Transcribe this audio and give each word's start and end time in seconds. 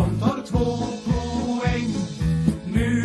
Som 0.00 0.20
tar 0.20 0.42
två 0.46 0.76
poäng. 1.04 1.90
Nu 2.74 3.02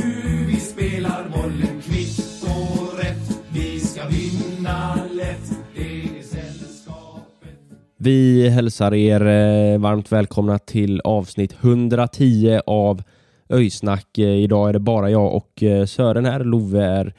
vi 0.48 0.55
spelar 0.55 1.30
bollen 1.30 1.81
kvitt 1.81 2.44
och 2.44 2.99
rätt. 2.99 3.40
Vi 3.54 3.80
ska 3.80 4.02
vinna 4.08 4.95
lätt. 5.13 5.52
Det 5.76 5.81
är 5.81 6.23
sällskapet. 6.23 7.59
Vi 7.98 8.49
hälsar 8.49 8.94
er 8.94 9.21
eh, 9.21 9.80
varmt 9.80 10.12
välkomna 10.12 10.59
till 10.59 11.02
avsnitt 11.02 11.55
110 11.62 12.59
av 12.66 13.04
Öjsnack. 13.49 14.18
Eh, 14.18 14.26
idag 14.26 14.70
är 14.70 14.73
det 14.73 14.80
bara 14.80 15.09
jag 15.09 15.35
och 15.35 15.63
eh, 15.63 15.85
Sören 15.85 16.26
här. 16.26 16.43
Love 16.43 16.84
är 16.84 17.13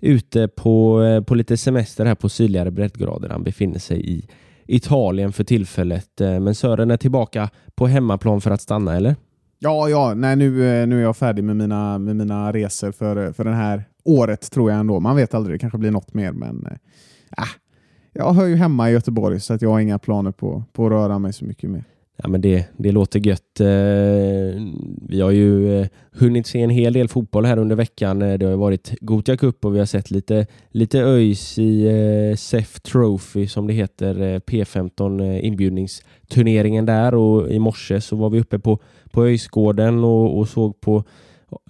ute 0.00 0.48
på, 0.48 1.02
på 1.26 1.34
lite 1.34 1.56
semester 1.56 2.04
här 2.04 2.14
på 2.14 2.28
sydligare 2.28 2.70
breddgrader. 2.70 3.28
Han 3.28 3.42
befinner 3.42 3.78
sig 3.78 4.10
i 4.10 4.24
Italien 4.68 5.32
för 5.32 5.44
tillfället. 5.44 6.20
Eh, 6.20 6.40
men 6.40 6.54
Sören 6.54 6.90
är 6.90 6.96
tillbaka 6.96 7.50
på 7.74 7.86
hemmaplan 7.86 8.40
för 8.40 8.50
att 8.50 8.60
stanna, 8.60 8.96
eller? 8.96 9.16
Ja, 9.58 9.88
ja, 9.88 10.14
nej, 10.14 10.36
nu, 10.36 10.46
eh, 10.46 10.86
nu 10.86 10.98
är 10.98 11.02
jag 11.02 11.16
färdig 11.16 11.44
med 11.44 11.56
mina, 11.56 11.98
med 11.98 12.16
mina 12.16 12.52
resor 12.52 12.92
för, 12.92 13.26
eh, 13.26 13.32
för 13.32 13.44
det 13.44 13.54
här 13.54 13.84
året 14.04 14.50
tror 14.50 14.70
jag 14.70 14.80
ändå. 14.80 15.00
Man 15.00 15.16
vet 15.16 15.34
aldrig, 15.34 15.54
det 15.54 15.58
kanske 15.58 15.78
blir 15.78 15.90
något 15.90 16.14
mer, 16.14 16.32
men 16.32 16.66
äh, 17.38 17.44
jag 18.12 18.32
hör 18.32 18.46
ju 18.46 18.56
hemma 18.56 18.90
i 18.90 18.92
Göteborg 18.92 19.40
så 19.40 19.54
att 19.54 19.62
jag 19.62 19.70
har 19.70 19.80
inga 19.80 19.98
planer 19.98 20.30
på, 20.30 20.64
på 20.72 20.86
att 20.86 20.92
röra 20.92 21.18
mig 21.18 21.32
så 21.32 21.44
mycket 21.44 21.70
mer. 21.70 21.84
Ja, 22.22 22.28
men 22.28 22.40
det, 22.40 22.64
det 22.76 22.92
låter 22.92 23.20
gött. 23.20 23.60
Eh, 23.60 24.62
vi 25.08 25.20
har 25.20 25.30
ju 25.30 25.80
eh, 25.80 25.86
hunnit 26.12 26.46
se 26.46 26.62
en 26.62 26.70
hel 26.70 26.92
del 26.92 27.08
fotboll 27.08 27.44
här 27.44 27.58
under 27.58 27.76
veckan. 27.76 28.22
Eh, 28.22 28.38
det 28.38 28.46
har 28.46 28.50
ju 28.50 28.58
varit 28.58 28.94
Gothia 29.00 29.36
Cup 29.36 29.64
och 29.64 29.74
vi 29.74 29.78
har 29.78 29.86
sett 29.86 30.10
lite, 30.10 30.46
lite 30.70 31.00
ÖIS 31.00 31.58
i 31.58 32.34
SEF 32.38 32.80
Trophy 32.80 33.46
som 33.46 33.66
det 33.66 33.72
heter, 33.72 34.38
P15 34.38 35.40
inbjudningsturneringen 35.40 36.86
där 36.86 37.14
och 37.14 37.50
i 37.50 37.58
morse 37.58 38.00
så 38.00 38.16
var 38.16 38.30
vi 38.30 38.40
uppe 38.40 38.58
på, 38.58 38.78
på 39.10 39.24
ÖISgården 39.24 40.04
och, 40.04 40.38
och 40.38 40.48
såg 40.48 40.80
på 40.80 41.04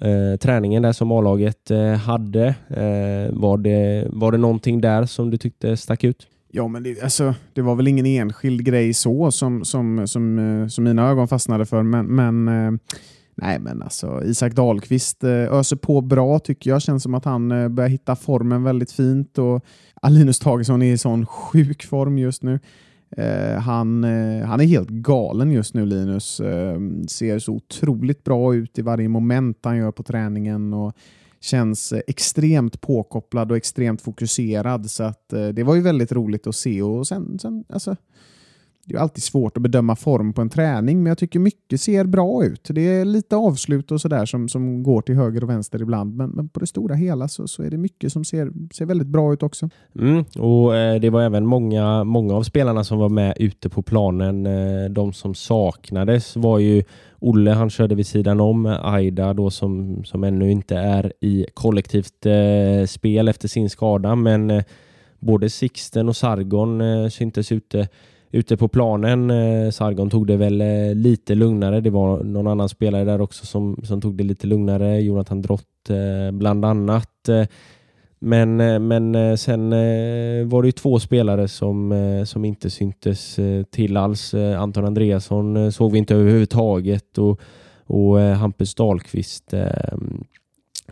eh, 0.01 0.39
träningen 0.39 0.83
där 0.83 0.93
som 0.93 1.13
A-laget 1.13 1.71
eh, 1.71 1.93
hade. 1.93 2.47
Eh, 2.69 3.39
var, 3.39 3.59
det, 3.59 4.07
var 4.11 4.33
det 4.33 4.39
någonting 4.39 4.81
där 4.81 5.07
som 5.07 5.31
du 5.31 5.37
tyckte 5.37 5.77
stack 5.77 6.05
ut? 6.05 6.27
Ja, 6.51 6.69
men 6.69 6.83
det, 6.83 7.03
alltså, 7.03 7.35
det 7.53 7.63
var 7.63 7.75
väl 7.75 7.89
ingen 7.89 8.07
enskild 8.07 8.65
grej 8.65 8.95
så 8.95 9.31
som, 9.33 9.65
som, 9.65 10.07
som, 10.07 10.39
eh, 10.39 10.69
som 10.69 10.85
mina 10.85 11.09
ögon 11.11 11.29
fastnade 11.29 11.67
för, 11.67 11.83
men, 11.83 12.07
men 12.07 12.49
eh, 12.49 12.81
Nej, 13.41 13.59
men 13.59 13.83
alltså 13.83 14.23
Isak 14.25 14.53
Dahlqvist 14.53 15.25
eh, 15.25 15.31
öser 15.31 15.77
på 15.77 16.01
bra 16.01 16.39
tycker 16.39 16.71
jag. 16.71 16.83
Känns 16.83 17.03
som 17.03 17.15
att 17.15 17.25
han 17.25 17.49
börjar 17.75 17.89
hitta 17.89 18.17
formen 18.17 18.63
väldigt 18.63 18.93
fint 18.93 19.39
och 19.39 19.65
Alinus 20.03 20.39
Tagesson 20.39 20.83
är 20.83 20.93
i 20.93 20.99
sån 20.99 21.27
sjuk 21.27 21.85
form 21.85 22.19
just 22.19 22.43
nu. 22.43 22.59
Han, 23.59 24.05
han 24.45 24.61
är 24.61 24.65
helt 24.65 24.89
galen 24.89 25.51
just 25.51 25.75
nu, 25.75 25.87
Linus. 25.87 26.41
Ser 27.09 27.39
så 27.39 27.53
otroligt 27.53 28.25
bra 28.25 28.55
ut 28.55 28.79
i 28.79 28.83
varje 28.83 29.09
moment 29.09 29.59
han 29.63 29.77
gör 29.77 29.93
på 29.93 30.03
träningen 30.03 30.75
och 30.75 30.93
känns 31.41 31.93
extremt 32.07 32.81
påkopplad 32.81 33.51
och 33.51 33.57
extremt 33.57 34.03
fokuserad. 34.03 34.91
Så 34.91 35.03
att, 35.03 35.33
eh, 35.33 35.49
det 35.49 35.63
var 35.63 35.75
ju 35.75 35.81
väldigt 35.81 36.13
roligt 36.13 36.47
att 36.47 36.57
se. 36.57 36.83
Och 36.83 37.07
sen, 37.07 37.39
sen, 37.39 37.65
alltså, 37.69 37.97
det 38.89 38.95
är 38.95 39.01
alltid 39.01 39.23
svårt 39.23 39.57
att 39.57 39.63
bedöma 39.63 39.97
form 39.97 40.33
på 40.33 40.41
en 40.41 40.51
träning, 40.51 41.03
men 41.03 41.11
jag 41.11 41.19
tycker 41.19 41.39
mycket 41.39 41.81
ser 41.81 42.05
bra 42.05 42.45
ut. 42.45 42.69
Det 42.71 42.81
är 42.81 43.05
lite 43.05 43.37
avslut 43.37 43.93
och 43.93 44.01
sådär 44.01 44.27
som, 44.27 44.49
som 44.49 44.83
går 44.83 45.03
till 45.03 45.15
höger 45.15 45.45
och 45.45 45.51
vänster 45.51 45.83
ibland, 45.83 46.17
men, 46.17 46.31
men 46.31 46.49
på 46.49 46.61
det 46.61 46.67
stora 46.67 46.95
hela 46.95 47.29
så, 47.29 47.49
så 47.49 47.63
är 47.63 47.71
det 47.71 47.77
mycket 47.77 48.13
som 48.13 48.25
ser, 48.25 48.53
ser 48.75 48.87
väldigt 48.87 49.09
bra 49.09 49.33
ut 49.33 49.43
också. 49.43 49.69
Mm, 49.99 50.25
och 50.39 50.77
eh, 50.77 51.01
Det 51.01 51.11
var 51.11 51.23
även 51.23 51.47
många, 51.47 52.05
många 52.05 52.35
av 52.35 52.43
spelarna 52.43 52.85
som 52.85 52.99
var 52.99 53.09
med 53.09 53.35
ute 53.37 53.69
på 53.69 53.83
planen. 53.83 54.47
Eh, 54.47 54.91
de 54.91 55.13
som 55.13 55.35
saknades 55.35 56.37
var 56.37 56.59
ju 56.59 56.85
Olle, 57.21 57.51
han 57.51 57.71
körde 57.71 57.95
vid 57.95 58.07
sidan 58.07 58.41
om. 58.41 58.67
Aida 58.67 59.35
då 59.35 59.51
som, 59.51 60.05
som 60.05 60.25
ännu 60.25 60.51
inte 60.51 60.77
är 60.77 61.13
i 61.21 61.47
kollektivt 61.55 62.27
eh, 62.27 62.87
spel 62.87 63.29
efter 63.29 63.49
sin 63.49 63.71
skada. 63.71 64.15
Men 64.15 64.51
eh, 64.51 64.65
både 65.19 65.51
Sixten 65.51 66.09
och 66.09 66.17
Sargon 66.17 66.81
eh, 66.81 67.09
syntes 67.09 67.53
ute, 67.53 67.89
ute 68.31 68.57
på 68.57 68.69
planen. 68.69 69.31
Eh, 69.31 69.71
Sargon 69.71 70.11
tog 70.11 70.27
det 70.27 70.37
väl 70.37 70.61
eh, 70.61 70.95
lite 70.95 71.35
lugnare. 71.35 71.81
Det 71.81 71.91
var 71.91 72.23
någon 72.23 72.47
annan 72.47 72.69
spelare 72.69 73.05
där 73.05 73.21
också 73.21 73.47
som, 73.47 73.81
som 73.85 74.01
tog 74.01 74.15
det 74.15 74.25
lite 74.25 74.47
lugnare. 74.47 75.01
Jonathan 75.01 75.43
Drott 75.43 75.91
eh, 75.91 76.33
bland 76.33 76.65
annat. 76.65 77.29
Eh, 77.29 77.47
men, 78.19 78.61
eh, 78.61 78.79
men 78.79 79.15
eh, 79.15 79.35
sen 79.37 79.71
var 80.49 80.63
det 80.63 80.69
ju 80.69 80.73
två 80.73 80.99
spelare 80.99 81.49
som, 81.49 82.25
som 82.27 82.45
inte 82.45 82.71
syntes 82.71 83.39
till 83.71 83.97
alls. 83.97 84.35
Anton 84.35 84.85
Andreasson 84.85 85.73
såg 85.73 85.93
vi 85.93 85.99
inte 85.99 86.15
överhuvudtaget 86.15 87.19
och, 87.19 87.41
och 87.87 88.19
Hampus 88.19 88.75
Dahlqvist 88.75 89.55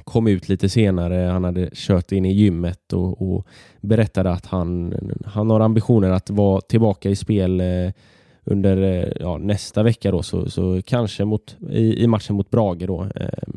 kom 0.04 0.26
ut 0.26 0.48
lite 0.48 0.68
senare. 0.68 1.14
Han 1.14 1.44
hade 1.44 1.70
kört 1.72 2.12
in 2.12 2.24
i 2.24 2.32
gymmet 2.32 2.92
och, 2.92 3.22
och 3.22 3.46
berättade 3.80 4.30
att 4.30 4.46
han, 4.46 4.94
han 5.24 5.50
har 5.50 5.60
ambitioner 5.60 6.10
att 6.10 6.30
vara 6.30 6.60
tillbaka 6.60 7.10
i 7.10 7.16
spel 7.16 7.60
eh, 7.60 7.92
under 8.44 8.82
eh, 8.82 9.12
ja, 9.20 9.38
nästa 9.38 9.82
vecka 9.82 10.10
då, 10.10 10.22
så, 10.22 10.50
så 10.50 10.82
kanske 10.82 11.24
mot, 11.24 11.56
i, 11.70 12.02
i 12.02 12.06
matchen 12.06 12.36
mot 12.36 12.50
Brage 12.50 12.86
då. 12.86 13.06
Eh, 13.14 13.54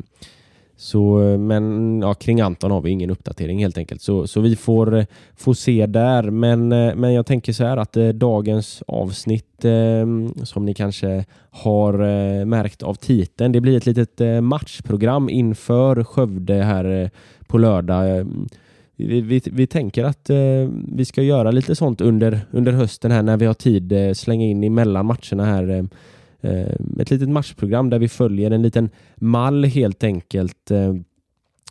så, 0.79 1.21
eh, 1.21 1.37
men 1.37 1.99
ja, 2.01 2.13
kring 2.13 2.41
Anton 2.41 2.71
har 2.71 2.81
vi 2.81 2.89
ingen 2.89 3.09
uppdatering 3.09 3.59
helt 3.59 3.77
enkelt. 3.77 4.01
Så, 4.01 4.27
så 4.27 4.41
vi 4.41 4.55
får, 4.55 4.97
eh, 4.97 5.05
får 5.35 5.53
se 5.53 5.85
där. 5.85 6.23
Men, 6.23 6.71
eh, 6.71 6.95
men 6.95 7.13
jag 7.13 7.25
tänker 7.25 7.53
så 7.53 7.63
här 7.63 7.77
att 7.77 7.97
eh, 7.97 8.07
dagens 8.07 8.83
avsnitt 8.87 9.65
eh, 9.65 10.05
som 10.43 10.65
ni 10.65 10.73
kanske 10.73 11.25
har 11.51 11.93
eh, 11.93 12.45
märkt 12.45 12.83
av 12.83 12.93
titeln. 12.93 13.51
Det 13.51 13.61
blir 13.61 13.77
ett 13.77 13.85
litet 13.85 14.21
eh, 14.21 14.41
matchprogram 14.41 15.29
inför 15.29 16.03
Skövde 16.03 16.53
här 16.53 17.03
eh, 17.03 17.09
på 17.47 17.57
lördag. 17.57 18.19
Ehm, 18.19 18.47
vi, 18.95 19.21
vi, 19.21 19.41
vi 19.45 19.67
tänker 19.67 20.03
att 20.03 20.29
eh, 20.29 20.37
vi 20.87 21.05
ska 21.05 21.21
göra 21.21 21.51
lite 21.51 21.75
sånt 21.75 22.01
under, 22.01 22.39
under 22.51 22.71
hösten 22.71 23.11
här 23.11 23.23
när 23.23 23.37
vi 23.37 23.45
har 23.45 23.53
tid. 23.53 23.91
Eh, 23.91 24.13
slänga 24.13 24.45
in 24.45 24.63
emellan 24.63 25.05
matcherna 25.05 25.45
här. 25.45 25.69
Eh, 25.69 25.83
Eh, 26.41 26.75
ett 26.99 27.11
litet 27.11 27.29
matchprogram 27.29 27.89
där 27.89 27.99
vi 27.99 28.07
följer 28.07 28.51
en 28.51 28.61
liten 28.61 28.89
mall 29.15 29.65
helt 29.65 30.03
enkelt 30.03 30.71
eh, 30.71 30.95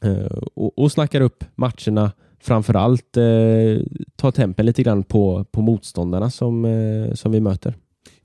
eh, 0.03 0.39
och, 0.55 0.79
och 0.79 0.93
snackar 0.93 1.21
upp 1.21 1.45
matcherna 1.55 2.13
framför 2.41 2.75
allt 2.75 3.17
eh, 3.17 3.87
ta 4.17 4.33
tempen 4.33 4.67
lite 4.67 4.83
grann 4.83 5.03
på, 5.03 5.45
på 5.51 5.63
motståndarna 5.63 6.31
som, 6.31 6.65
eh, 6.65 7.15
som 7.15 7.33
vi 7.33 7.41
möter. 7.41 7.75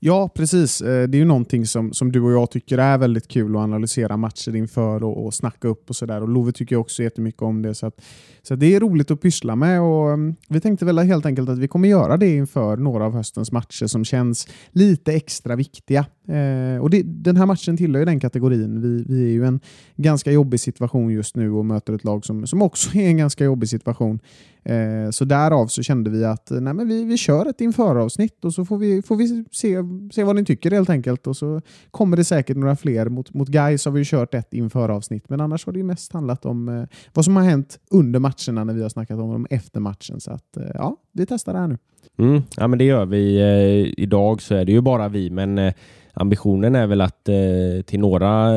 Ja, 0.06 0.28
precis. 0.34 0.80
Eh, 0.80 1.08
det 1.08 1.16
är 1.16 1.18
ju 1.18 1.24
någonting 1.24 1.66
som, 1.66 1.92
som 1.92 2.12
du 2.12 2.20
och 2.20 2.32
jag 2.32 2.50
tycker 2.50 2.78
är 2.78 2.98
väldigt 2.98 3.28
kul 3.28 3.56
att 3.56 3.62
analysera 3.62 4.16
matcher 4.16 4.56
inför 4.56 5.04
och, 5.04 5.24
och 5.24 5.34
snacka 5.34 5.68
upp 5.68 5.90
och 5.90 5.96
sådär. 5.96 6.22
Och 6.22 6.28
Love 6.28 6.52
tycker 6.52 6.76
också 6.76 7.02
jättemycket 7.02 7.42
om 7.42 7.62
det. 7.62 7.74
Så, 7.74 7.86
att, 7.86 8.00
så 8.42 8.54
att 8.54 8.60
det 8.60 8.74
är 8.74 8.80
roligt 8.80 9.10
att 9.10 9.20
pyssla 9.20 9.56
med. 9.56 9.80
Och 9.80 10.12
mm, 10.12 10.34
vi 10.48 10.60
tänkte 10.60 10.84
väl 10.84 10.98
helt 10.98 11.26
enkelt 11.26 11.48
att 11.48 11.58
vi 11.58 11.68
kommer 11.68 11.88
göra 11.88 12.16
det 12.16 12.36
inför 12.36 12.76
några 12.76 13.04
av 13.04 13.12
höstens 13.14 13.52
matcher 13.52 13.86
som 13.86 14.04
känns 14.04 14.48
lite 14.70 15.12
extra 15.12 15.56
viktiga. 15.56 16.06
Eh, 16.28 16.82
och 16.82 16.90
det, 16.90 17.02
den 17.02 17.36
här 17.36 17.46
matchen 17.46 17.76
tillhör 17.76 18.00
ju 18.00 18.04
den 18.04 18.20
kategorin. 18.20 18.80
Vi, 18.80 19.04
vi 19.08 19.24
är 19.24 19.28
ju 19.28 19.42
i 19.42 19.46
en 19.46 19.60
ganska 19.96 20.32
jobbig 20.32 20.60
situation 20.60 21.10
just 21.10 21.36
nu 21.36 21.50
och 21.50 21.64
möter 21.64 21.92
ett 21.92 22.04
lag 22.04 22.24
som, 22.24 22.46
som 22.46 22.62
också 22.62 22.94
är 22.98 23.06
en 23.06 23.16
ganska 23.16 23.44
jobbig 23.44 23.68
situation. 23.68 24.20
Eh, 24.64 25.10
så 25.10 25.24
därav 25.24 25.66
så 25.66 25.82
kände 25.82 26.10
vi 26.10 26.24
att 26.24 26.50
eh, 26.50 26.60
nej, 26.60 26.74
men 26.74 26.88
vi, 26.88 27.04
vi 27.04 27.16
kör 27.16 27.46
ett 27.46 27.60
införavsnitt 27.60 28.44
och 28.44 28.54
så 28.54 28.64
får 28.64 28.78
vi, 28.78 29.02
får 29.02 29.16
vi 29.16 29.44
se, 29.52 29.76
se 30.12 30.24
vad 30.24 30.36
ni 30.36 30.44
tycker 30.44 30.70
helt 30.70 30.90
enkelt. 30.90 31.26
Och 31.26 31.36
så 31.36 31.60
kommer 31.90 32.16
det 32.16 32.24
säkert 32.24 32.56
några 32.56 32.76
fler. 32.76 33.08
Mot, 33.08 33.34
mot 33.34 33.48
Gais 33.48 33.84
har 33.84 33.92
vi 33.92 34.00
ju 34.00 34.04
kört 34.04 34.34
ett 34.34 34.54
inför 34.54 34.88
avsnitt, 34.88 35.28
men 35.28 35.40
annars 35.40 35.66
har 35.66 35.72
det 35.72 35.78
ju 35.78 35.84
mest 35.84 36.12
handlat 36.12 36.46
om 36.46 36.68
eh, 36.68 36.84
vad 37.12 37.24
som 37.24 37.36
har 37.36 37.42
hänt 37.42 37.78
under 37.90 38.20
matcherna 38.20 38.64
när 38.64 38.74
vi 38.74 38.82
har 38.82 38.88
snackat 38.88 39.18
om 39.18 39.32
dem 39.32 39.46
efter 39.50 39.80
matchen. 39.80 40.20
Så 40.20 40.30
att, 40.30 40.56
eh, 40.56 40.62
ja, 40.74 40.96
vi 41.12 41.26
testar 41.26 41.52
det 41.52 41.58
här 41.58 41.68
nu. 41.68 41.78
Mm, 42.18 42.42
ja, 42.56 42.68
men 42.68 42.78
det 42.78 42.84
gör 42.84 43.06
vi. 43.06 43.40
Eh, 43.40 44.02
idag 44.02 44.42
så 44.42 44.54
är 44.54 44.64
det 44.64 44.72
ju 44.72 44.80
bara 44.80 45.08
vi, 45.08 45.30
men 45.30 45.58
eh, 45.58 45.74
ambitionen 46.14 46.74
är 46.74 46.86
väl 46.86 47.00
att 47.00 47.28
eh, 47.28 47.82
till 47.86 48.00
några, 48.00 48.50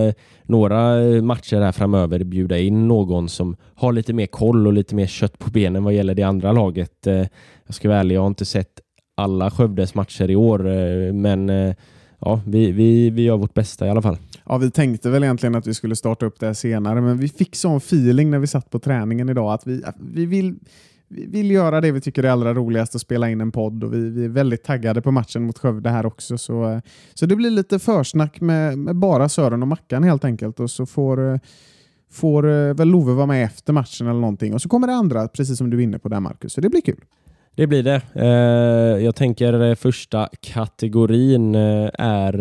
några 0.44 0.96
matcher 1.22 1.62
här 1.62 1.72
framöver 1.72 2.24
bjuda 2.24 2.58
in 2.58 2.88
någon 2.88 3.30
som 3.30 3.56
har 3.76 3.94
lite 3.94 4.14
mer 4.14 4.26
koll 4.26 4.68
och 4.68 4.74
lite 4.74 4.96
mer 4.96 5.08
kött 5.08 5.40
på 5.40 5.50
benen 5.50 5.84
vad 5.84 5.94
gäller 5.94 6.16
det 6.16 6.24
andra 6.24 6.52
laget. 6.52 7.08
Eh, 7.08 7.26
jag 7.66 7.76
ska 7.76 7.88
vara 7.88 8.00
ärlig, 8.00 8.16
jag 8.16 8.22
har 8.22 8.28
inte 8.28 8.46
sett 8.46 8.80
alla 9.18 9.52
Skövdes 9.52 9.96
matcher 9.96 10.30
i 10.32 10.36
år, 10.36 10.68
eh, 10.68 11.14
men 11.14 11.50
eh, 11.50 11.76
ja, 12.20 12.42
vi, 12.46 12.72
vi, 12.72 13.10
vi 13.10 13.22
gör 13.22 13.38
vårt 13.38 13.54
bästa 13.54 13.88
i 13.88 13.90
alla 13.90 14.02
fall. 14.02 14.18
Ja, 14.46 14.58
vi 14.58 14.72
tänkte 14.72 15.10
väl 15.10 15.24
egentligen 15.24 15.56
att 15.56 15.68
vi 15.68 15.74
skulle 15.74 15.96
starta 15.96 16.26
upp 16.26 16.40
det 16.40 16.46
här 16.46 16.54
senare, 16.54 17.02
men 17.02 17.18
vi 17.18 17.30
fick 17.30 17.56
sån 17.56 17.78
feeling 17.78 18.30
när 18.30 18.40
vi 18.40 18.48
satt 18.48 18.70
på 18.70 18.80
träningen 18.80 19.30
idag 19.30 19.54
att 19.54 19.68
vi, 19.68 19.84
vi 20.00 20.26
vill 20.26 20.56
vi 21.10 21.26
vill 21.26 21.52
göra 21.52 21.82
det 21.82 21.92
vi 21.92 22.02
tycker 22.02 22.24
är 22.24 22.30
allra 22.30 22.54
roligast 22.54 22.96
att 22.96 23.02
spela 23.02 23.30
in 23.30 23.42
en 23.42 23.52
podd 23.52 23.84
och 23.84 23.94
vi, 23.94 24.10
vi 24.10 24.26
är 24.26 24.30
väldigt 24.30 24.64
taggade 24.64 25.02
på 25.02 25.12
matchen 25.12 25.44
mot 25.44 25.58
Skövde 25.58 25.90
här 25.90 26.06
också. 26.06 26.38
Så, 26.38 26.82
så 27.14 27.26
det 27.26 27.36
blir 27.36 27.50
lite 27.50 27.80
försnack 27.80 28.42
med, 28.42 28.78
med 28.78 28.96
bara 28.96 29.30
Sören 29.30 29.62
och 29.62 29.68
Mackan 29.68 30.04
helt 30.04 30.26
enkelt 30.26 30.60
och 30.60 30.72
så 30.72 30.86
får, 30.86 31.40
får 32.12 32.50
eh, 32.50 32.74
väl 32.74 32.88
Love 32.88 33.14
vara 33.14 33.26
med 33.26 33.46
efter 33.46 33.74
matchen 33.74 34.08
eller 34.08 34.20
någonting 34.20 34.54
och 34.54 34.62
så 34.62 34.70
kommer 34.70 34.88
det 34.88 34.94
andra, 34.94 35.28
precis 35.28 35.58
som 35.58 35.70
du 35.70 35.78
är 35.78 35.82
inne 35.82 36.00
på 36.00 36.10
där 36.10 36.20
Marcus, 36.20 36.54
så 36.54 36.62
det 36.62 36.70
blir 36.70 36.82
kul. 36.82 37.02
Det 37.58 37.68
blir 37.68 37.84
det. 37.84 38.02
Eh, 38.14 39.04
jag 39.06 39.16
tänker 39.16 39.70
eh, 39.70 39.76
första 39.76 40.30
kategorin 40.42 41.56
eh, 41.56 41.90
är 41.94 42.34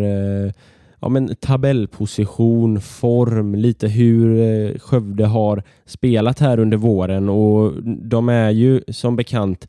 ja, 0.99 1.09
men 1.09 1.35
tabellposition, 1.35 2.81
form, 2.81 3.55
lite 3.55 3.87
hur 3.87 4.77
Skövde 4.79 5.25
har 5.25 5.63
spelat 5.85 6.39
här 6.39 6.59
under 6.59 6.77
våren 6.77 7.29
och 7.29 7.73
de 7.83 8.29
är 8.29 8.49
ju 8.49 8.81
som 8.87 9.15
bekant 9.15 9.67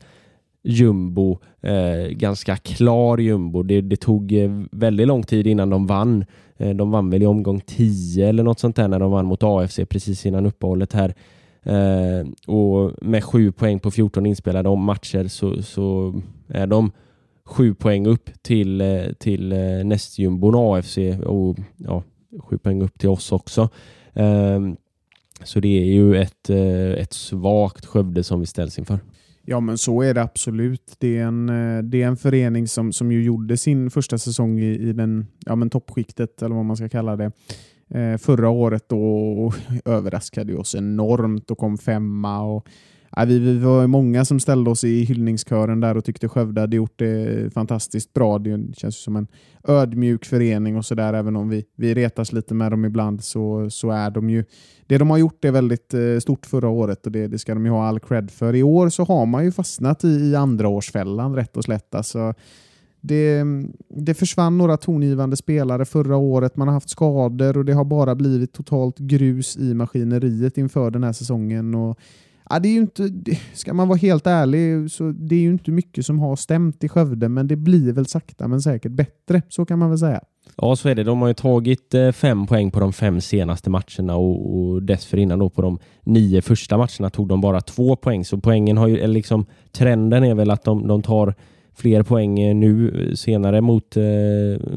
jumbo, 0.63 1.39
eh, 1.61 2.11
ganska 2.11 2.55
klar 2.55 3.17
jumbo. 3.17 3.63
Det, 3.63 3.81
det, 3.81 3.97
tog 3.97 4.33
väldigt 4.71 5.07
lång 5.07 5.23
tid 5.23 5.47
innan 5.47 5.69
de 5.69 5.87
vann. 5.87 6.25
De 6.57 6.91
vann 6.91 7.09
väl 7.09 7.23
i 7.23 7.25
omgång 7.25 7.61
10 7.61 8.29
eller 8.29 8.43
något 8.43 8.59
sånt 8.59 8.75
där 8.75 8.87
när 8.87 8.99
de 8.99 9.11
vann 9.11 9.25
mot 9.25 9.43
AFC 9.43 9.79
precis 9.89 10.25
innan 10.25 10.45
uppehållet 10.45 10.93
här. 10.93 11.13
Eh, 11.63 12.53
och 12.53 12.93
med 13.01 13.23
sju 13.23 13.51
poäng 13.51 13.79
på 13.79 13.91
14 13.91 14.25
inspelade 14.25 14.75
matcher 14.75 15.27
så, 15.27 15.61
så 15.61 16.13
är 16.47 16.67
de 16.67 16.91
sju 17.49 17.73
poäng 17.73 18.07
upp 18.07 18.29
till, 18.41 18.81
eh, 18.81 19.13
till 19.19 19.51
eh, 19.51 19.85
nästjumbon 19.85 20.55
AFC 20.55 20.97
och 21.25 21.57
ja, 21.77 22.03
sju 22.39 22.57
poäng 22.57 22.81
upp 22.81 22.99
till 22.99 23.09
oss 23.09 23.31
också. 23.31 23.69
Ehm, 24.13 24.77
så 25.43 25.59
det 25.59 25.81
är 25.81 25.85
ju 25.85 26.15
ett, 26.15 26.49
eh, 26.49 26.91
ett 26.91 27.13
svagt 27.13 27.85
Skövde 27.85 28.23
som 28.23 28.39
vi 28.39 28.45
ställs 28.45 28.79
inför. 28.79 28.99
Ja, 29.45 29.59
men 29.59 29.77
så 29.77 30.01
är 30.01 30.13
det 30.13 30.21
absolut. 30.21 30.95
Det 30.97 31.17
är 31.17 31.23
en, 31.23 31.47
det 31.89 32.01
är 32.01 32.07
en 32.07 32.17
förening 32.17 32.67
som, 32.67 32.93
som 32.93 33.11
ju 33.11 33.23
gjorde 33.23 33.57
sin 33.57 33.91
första 33.91 34.17
säsong 34.17 34.59
i, 34.59 34.89
i 34.89 34.93
den, 34.93 35.27
ja, 35.45 35.55
men 35.55 35.69
toppskiktet, 35.69 36.41
eller 36.41 36.55
vad 36.55 36.65
man 36.65 36.77
ska 36.77 36.89
kalla 36.89 37.15
det, 37.15 37.31
Eh, 37.89 38.17
förra 38.17 38.49
året 38.49 38.89
då, 38.89 39.01
och 39.45 39.53
överraskade 39.85 40.55
oss 40.55 40.75
enormt 40.75 41.51
och 41.51 41.57
kom 41.57 41.77
femma. 41.77 42.41
Och, 42.41 42.67
Ja, 43.15 43.25
vi, 43.25 43.39
vi 43.39 43.57
var 43.57 43.87
många 43.87 44.25
som 44.25 44.39
ställde 44.39 44.69
oss 44.69 44.83
i 44.83 45.03
hyllningskören 45.03 45.79
där 45.79 45.97
och 45.97 46.05
tyckte 46.05 46.27
Skövde 46.27 46.61
hade 46.61 46.75
gjort 46.75 46.99
det 46.99 47.53
fantastiskt 47.53 48.13
bra. 48.13 48.39
Det 48.39 48.77
känns 48.77 49.03
som 49.03 49.15
en 49.15 49.27
ödmjuk 49.67 50.25
förening 50.25 50.77
och 50.77 50.85
sådär. 50.85 51.13
Även 51.13 51.35
om 51.35 51.49
vi, 51.49 51.65
vi 51.75 51.93
retas 51.93 52.31
lite 52.31 52.53
med 52.53 52.71
dem 52.71 52.85
ibland 52.85 53.23
så, 53.23 53.69
så 53.69 53.89
är 53.89 54.09
de 54.09 54.29
ju... 54.29 54.45
Det 54.87 54.97
de 54.97 55.09
har 55.09 55.17
gjort 55.17 55.45
är 55.45 55.51
väldigt 55.51 55.93
eh, 55.93 56.19
stort 56.21 56.45
förra 56.45 56.69
året 56.69 57.05
och 57.05 57.11
det, 57.11 57.27
det 57.27 57.39
ska 57.39 57.53
de 57.53 57.65
ju 57.65 57.71
ha 57.71 57.87
all 57.87 57.99
cred 57.99 58.31
för. 58.31 58.55
I 58.55 58.63
år 58.63 58.89
så 58.89 59.03
har 59.03 59.25
man 59.25 59.45
ju 59.45 59.51
fastnat 59.51 60.03
i, 60.03 60.07
i 60.07 60.35
andraårsfällan 60.35 61.35
rätt 61.35 61.57
och 61.57 61.63
slätt. 61.63 61.95
Alltså, 61.95 62.33
det, 63.01 63.43
det 63.89 64.13
försvann 64.13 64.57
några 64.57 64.77
tongivande 64.77 65.37
spelare 65.37 65.85
förra 65.85 66.17
året. 66.17 66.57
Man 66.57 66.67
har 66.67 66.73
haft 66.73 66.89
skador 66.89 67.57
och 67.57 67.65
det 67.65 67.73
har 67.73 67.85
bara 67.85 68.15
blivit 68.15 68.53
totalt 68.53 68.97
grus 68.97 69.57
i 69.57 69.73
maskineriet 69.73 70.57
inför 70.57 70.91
den 70.91 71.03
här 71.03 71.13
säsongen. 71.13 71.75
Och 71.75 71.99
Ja, 72.51 72.59
det 72.59 72.67
är 72.67 72.73
ju 72.73 72.79
inte, 72.79 73.09
ska 73.53 73.73
man 73.73 73.87
vara 73.87 73.97
helt 73.97 74.27
ärlig 74.27 74.91
så 74.91 75.11
det 75.11 75.35
är 75.35 75.39
ju 75.39 75.49
inte 75.49 75.71
mycket 75.71 76.05
som 76.05 76.19
har 76.19 76.35
stämt 76.35 76.83
i 76.83 76.89
Skövde, 76.89 77.29
men 77.29 77.47
det 77.47 77.55
blir 77.55 77.93
väl 77.93 78.05
sakta 78.05 78.47
men 78.47 78.61
säkert 78.61 78.91
bättre. 78.91 79.41
Så 79.49 79.65
kan 79.65 79.79
man 79.79 79.89
väl 79.89 79.99
säga. 79.99 80.21
Ja, 80.57 80.75
så 80.75 80.89
är 80.89 80.95
det. 80.95 81.03
De 81.03 81.21
har 81.21 81.27
ju 81.27 81.33
tagit 81.33 81.93
eh, 81.93 82.11
fem 82.11 82.47
poäng 82.47 82.71
på 82.71 82.79
de 82.79 82.93
fem 82.93 83.21
senaste 83.21 83.69
matcherna 83.69 84.15
och, 84.15 84.59
och 84.59 84.83
dessförinnan 84.83 85.39
då 85.39 85.49
på 85.49 85.61
de 85.61 85.79
nio 86.03 86.41
första 86.41 86.77
matcherna 86.77 87.09
tog 87.09 87.27
de 87.27 87.41
bara 87.41 87.61
två 87.61 87.95
poäng. 87.95 88.25
Så 88.25 88.37
poängen 88.37 88.77
har 88.77 88.87
ju, 88.87 89.07
liksom, 89.07 89.45
trenden 89.71 90.23
är 90.23 90.35
väl 90.35 90.51
att 90.51 90.63
de, 90.63 90.87
de 90.87 91.01
tar 91.01 91.35
fler 91.79 92.03
poäng 92.03 92.39
eh, 92.39 92.55
nu 92.55 92.89
eh, 92.89 93.13
senare 93.15 93.61
mot, 93.61 93.97
eh, 93.97 94.03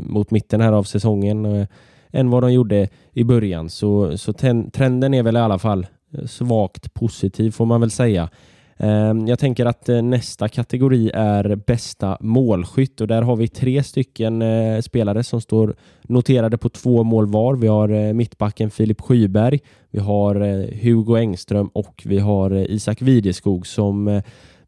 mot 0.07 0.31
mitten 0.31 0.61
här 0.61 0.73
av 0.73 0.83
säsongen 0.83 1.67
än 2.11 2.31
vad 2.31 2.43
de 2.43 2.53
gjorde 2.53 2.89
i 3.13 3.25
början. 3.25 3.69
Så, 3.69 4.19
så 4.19 4.33
trenden 4.73 5.15
är 5.15 5.23
väl 5.23 5.37
i 5.37 5.41
alla 5.41 5.59
fall 5.59 5.87
svagt 6.27 6.95
positiv 6.95 7.51
får 7.51 7.67
man 7.67 7.81
väl 7.81 7.91
säga. 7.91 8.31
Ehm, 8.77 9.27
jag 9.27 9.39
tänker 9.39 9.67
att 9.67 9.89
nästa 9.89 10.49
kategori 10.49 11.11
är 11.15 11.57
bästa 11.57 12.19
målskytt 12.21 13.01
och 13.01 13.09
där 13.09 13.23
har 13.23 13.37
vi 13.37 13.49
tre 13.49 13.83
stycken 13.83 14.43
spelare 14.83 15.25
som 15.25 15.41
står 15.41 15.75
noterade 16.03 16.59
på 16.59 16.69
två 16.69 17.03
mål 17.03 17.27
var. 17.27 17.57
Vi 17.57 17.67
har 17.67 18.13
mittbacken 18.13 18.71
Filip 18.71 19.01
Skyberg, 19.01 19.61
vi 19.91 20.01
har 20.01 20.35
Hugo 20.83 21.17
Engström 21.17 21.69
och 21.69 22.03
vi 22.07 22.19
har 22.19 22.71
Isak 22.71 23.03
Videskog 23.03 23.67
som 23.67 24.23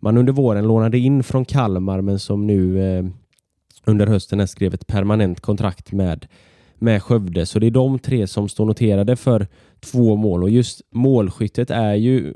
man 0.04 0.16
under 0.16 0.32
våren 0.32 0.68
lånade 0.68 0.98
in 0.98 1.22
från 1.22 1.44
Kalmar 1.44 2.00
men 2.00 2.18
som 2.18 2.46
nu 2.46 2.80
eh, 2.98 3.04
under 3.84 4.06
hösten 4.06 4.48
skrev 4.48 4.74
ett 4.74 4.86
permanent 4.86 5.40
kontrakt 5.40 5.92
med 5.92 6.26
med 6.78 7.02
Skövde. 7.02 7.46
Så 7.46 7.58
det 7.58 7.66
är 7.66 7.70
de 7.70 7.98
tre 7.98 8.26
som 8.26 8.48
står 8.48 8.66
noterade 8.66 9.16
för 9.16 9.46
två 9.80 10.16
mål 10.16 10.42
och 10.42 10.50
just 10.50 10.80
målskyttet 10.90 11.70
är 11.70 11.94
ju 11.94 12.34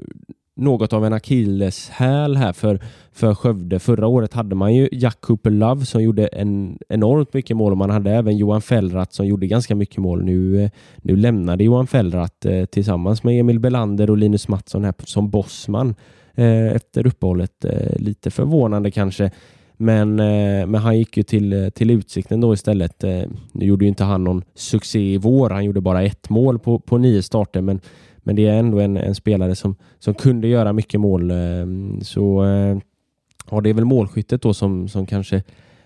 något 0.56 0.92
av 0.92 1.04
en 1.04 1.12
akilleshäl 1.12 2.36
här 2.36 2.52
för, 2.52 2.80
för 3.12 3.34
Skövde. 3.34 3.78
Förra 3.78 4.06
året 4.06 4.34
hade 4.34 4.54
man 4.54 4.74
ju 4.74 4.88
Jack 4.92 5.20
Cooper 5.20 5.50
Love 5.50 5.84
som 5.84 6.02
gjorde 6.02 6.26
en, 6.26 6.78
enormt 6.88 7.34
mycket 7.34 7.56
mål 7.56 7.72
och 7.72 7.78
man 7.78 7.90
hade 7.90 8.10
även 8.10 8.36
Johan 8.36 8.62
Fellrath 8.62 9.12
som 9.12 9.26
gjorde 9.26 9.46
ganska 9.46 9.74
mycket 9.74 9.98
mål. 9.98 10.24
Nu, 10.24 10.64
eh, 10.64 10.70
nu 10.96 11.16
lämnade 11.16 11.64
Johan 11.64 11.86
Fellrath 11.86 12.48
eh, 12.48 12.64
tillsammans 12.64 13.22
med 13.22 13.40
Emil 13.40 13.60
Belander 13.60 14.10
och 14.10 14.18
Linus 14.18 14.48
Mattsson 14.48 14.84
här 14.84 14.94
som 15.04 15.30
bossman 15.30 15.94
Eh, 16.38 16.72
efter 16.76 17.06
uppehållet. 17.06 17.64
Eh, 17.64 17.96
lite 17.96 18.30
förvånande 18.30 18.90
kanske. 18.90 19.30
Men, 19.76 20.20
eh, 20.20 20.66
men 20.66 20.74
han 20.74 20.98
gick 20.98 21.16
ju 21.16 21.22
till, 21.22 21.70
till 21.74 21.90
Utsikten 21.90 22.40
då 22.40 22.54
istället. 22.54 23.02
Nu 23.52 23.66
gjorde 23.66 23.84
ju 23.84 23.88
inte 23.88 24.04
han 24.04 24.24
någon 24.24 24.42
succé 24.54 25.00
i 25.00 25.18
vår. 25.18 25.50
Han 25.50 25.64
gjorde 25.64 25.80
bara 25.80 26.02
ett 26.02 26.30
mål 26.30 26.58
på, 26.58 26.78
på 26.78 26.98
nio 26.98 27.22
starter, 27.22 27.60
men, 27.60 27.80
men 28.18 28.36
det 28.36 28.46
är 28.46 28.58
ändå 28.58 28.80
en, 28.80 28.96
en 28.96 29.14
spelare 29.14 29.54
som, 29.54 29.76
som 29.98 30.14
kunde 30.14 30.48
göra 30.48 30.72
mycket 30.72 31.00
mål. 31.00 31.30
Ehm, 31.30 32.00
så 32.02 32.44
ja, 33.50 33.60
det 33.60 33.70
är 33.70 33.74
väl 33.74 33.84
målskyttet 33.84 34.42
då 34.42 34.54
som, 34.54 34.88
som 34.88 35.06
kanske 35.06 35.42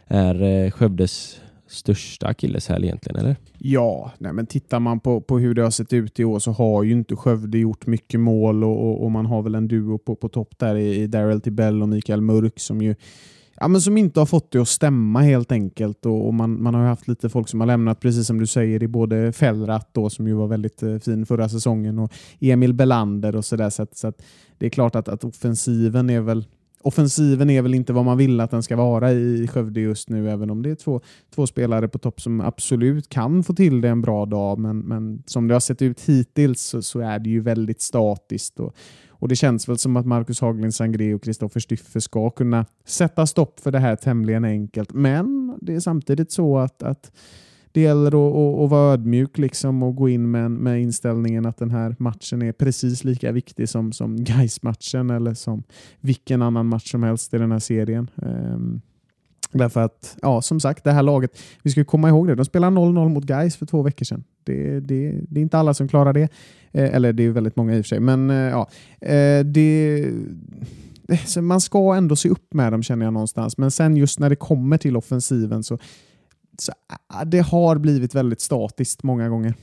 är 0.07 0.71
Skövdes 0.71 1.41
största 1.73 2.27
akilleshäl 2.27 2.85
egentligen, 2.85 3.21
eller? 3.21 3.37
Ja, 3.59 4.13
nej, 4.19 4.33
men 4.33 4.47
tittar 4.47 4.81
man 4.81 5.01
på, 5.01 5.21
på 5.21 5.39
hur 5.39 5.55
det 5.55 5.63
har 5.63 5.71
sett 5.71 5.93
ut 5.93 6.21
i 6.21 6.25
år 6.25 6.39
så 6.39 6.53
har 6.53 6.83
ju 6.83 6.93
inte 6.93 7.17
Skövde 7.17 7.59
gjort 7.59 7.87
mycket 7.87 8.21
mål 8.21 8.65
och, 8.65 8.89
och, 8.89 9.05
och 9.05 9.11
man 9.11 9.27
har 9.27 9.43
väl 9.43 9.55
en 9.55 9.69
duo 9.69 9.99
på, 9.99 10.17
på 10.17 10.29
topp 10.29 10.59
där 10.59 10.75
i, 10.75 11.03
i 11.03 11.07
Daryl 11.07 11.41
Tibell 11.41 11.83
och 11.83 11.89
Mikael 11.89 12.21
Mörk 12.21 12.61
som 12.61 12.83
ju 12.83 12.95
ja, 13.63 13.69
men 13.69 13.81
som 13.81 13.99
inte 13.99 14.21
har 14.21 14.27
fått 14.27 14.51
det 14.51 14.59
att 14.59 14.69
stämma 14.69 15.21
helt 15.21 15.53
enkelt. 15.53 16.07
Och, 16.07 16.27
och 16.27 16.35
man, 16.35 16.63
man 16.63 16.75
har 16.75 16.83
haft 16.83 17.09
lite 17.09 17.29
folk 17.29 17.49
som 17.49 17.61
har 17.61 17.67
lämnat, 17.67 18.01
precis 18.01 18.27
som 18.27 18.39
du 18.39 18.47
säger, 18.47 18.83
i 18.83 18.89
både 18.89 19.33
Fellrath 19.33 19.87
då, 19.93 20.11
som 20.11 20.29
ju 20.29 20.35
var 20.35 20.47
väldigt 20.47 20.83
eh, 20.83 20.99
fin 20.99 21.27
förra 21.27 21.49
säsongen 21.49 21.99
och 21.99 22.13
Emil 22.41 22.75
Belander 22.75 23.37
och 23.37 23.45
sådär. 23.45 23.71
Så, 23.71 23.83
att, 23.83 23.97
så 23.97 24.07
att 24.07 24.23
det 24.59 24.67
är 24.67 24.71
klart 24.71 24.97
att, 24.97 25.09
att 25.09 25.25
offensiven 25.25 26.11
är 26.11 26.21
väl 26.21 26.45
Offensiven 26.83 27.51
är 27.51 27.63
väl 27.63 27.75
inte 27.75 27.93
vad 27.93 28.05
man 28.05 28.19
vill 28.19 28.41
att 28.41 28.51
den 28.51 28.63
ska 28.63 28.77
vara 28.77 29.13
i 29.13 29.49
Skövde 29.49 29.81
just 29.81 30.09
nu, 30.09 30.31
även 30.31 30.51
om 30.51 30.63
det 30.63 30.71
är 30.71 30.75
två, 30.75 31.01
två 31.35 31.47
spelare 31.47 31.89
på 31.89 31.99
topp 31.99 32.21
som 32.21 32.41
absolut 32.41 33.09
kan 33.09 33.45
få 33.45 33.55
till 33.55 33.81
det 33.81 33.89
en 33.89 34.03
bra 34.03 34.27
dag. 34.27 34.59
Men, 34.59 34.79
men 34.79 35.23
som 35.27 35.49
det 35.49 35.55
har 35.55 35.61
sett 35.61 35.83
ut 35.83 36.01
hittills 36.01 36.63
så, 36.63 36.83
så 36.83 37.01
är 37.01 37.19
det 37.19 37.31
ju 37.31 37.41
väldigt 37.41 37.81
statiskt. 37.81 38.61
Och, 38.61 38.75
och 39.11 39.29
Det 39.29 39.37
känns 39.37 39.69
väl 39.69 39.79
som 39.79 39.97
att 39.97 40.07
Marcus 40.07 40.41
Haglind 40.41 40.75
Sangré 40.75 41.15
och 41.15 41.23
Kristoffer 41.23 41.61
Styffe 41.61 42.01
ska 42.01 42.31
kunna 42.31 42.67
sätta 42.85 43.27
stopp 43.27 43.61
för 43.61 43.71
det 43.71 43.79
här 43.79 43.97
tämligen 43.97 44.45
enkelt. 44.45 44.93
Men 44.93 45.59
det 45.61 45.75
är 45.75 45.81
samtidigt 45.81 46.33
så 46.33 46.59
att, 46.59 46.83
att 46.83 47.13
det 47.73 47.81
gäller 47.81 48.07
att, 48.07 48.35
att, 48.35 48.65
att 48.65 48.71
vara 48.71 48.93
ödmjuk 48.93 49.39
liksom 49.39 49.83
och 49.83 49.97
gå 49.97 50.09
in 50.09 50.31
med, 50.31 50.51
med 50.51 50.83
inställningen 50.83 51.47
att 51.47 51.57
den 51.57 51.71
här 51.71 51.97
matchen 51.99 52.43
är 52.43 52.53
precis 52.53 53.05
lika 53.05 53.33
viktig 53.33 53.69
som, 53.69 53.93
som 53.93 54.25
gais 54.25 54.63
matchen 54.63 55.11
eller 55.11 55.35
som 55.35 55.63
vilken 56.01 56.43
annan 56.43 56.67
match 56.67 56.91
som 56.91 57.03
helst 57.03 57.35
i 57.35 57.39
den 57.39 57.53
här 57.53 57.59
serien. 57.59 58.11
Um, 58.17 58.81
Därför 59.53 59.81
att, 59.81 60.17
ja, 60.23 60.43
som 60.43 60.61
sagt, 60.61 60.85
det 60.85 60.93
här 60.93 61.03
laget, 61.03 61.39
vi 61.63 61.71
ska 61.71 61.85
komma 61.85 62.09
ihåg 62.09 62.27
det, 62.27 62.35
de 62.35 62.45
spelade 62.45 62.77
0-0 62.77 63.09
mot 63.09 63.25
Gais 63.25 63.57
för 63.57 63.67
två 63.67 63.83
veckor 63.83 64.05
sedan. 64.05 64.25
Det, 64.45 64.81
det, 64.81 65.15
det, 65.29 65.41
är 65.41 65.43
inte 65.43 65.59
alla 65.59 65.75
som 65.75 65.89
klarar 65.89 66.13
det. 66.13 66.29
Eh, 66.73 66.95
eller 66.95 67.13
det 67.13 67.23
är 67.23 67.31
väldigt 67.31 67.57
många 67.57 67.77
i 67.77 67.81
och 67.81 67.85
för 67.85 67.89
sig, 67.89 68.01
men 68.01 68.31
eh, 68.31 68.37
ja. 68.37 68.69
Eh, 69.01 69.45
det, 69.45 70.07
man 71.41 71.61
ska 71.61 71.95
ändå 71.95 72.17
se 72.17 72.29
upp 72.29 72.55
med 72.55 72.73
dem 72.73 72.83
känner 72.83 73.07
jag 73.07 73.13
någonstans. 73.13 73.59
Men 73.59 73.71
sen 73.71 73.97
just 73.97 74.19
när 74.19 74.31
det 74.31 74.37
kommer 74.37 74.79
till 74.79 74.97
offensiven 74.97 75.63
så 75.63 75.79
så, 76.59 76.73
äh, 77.13 77.21
äh, 77.21 77.27
det 77.27 77.41
har 77.41 77.79
blivit 77.79 78.15
väldigt 78.15 78.41
statiskt 78.41 79.03
många 79.03 79.29
gånger. 79.29 79.55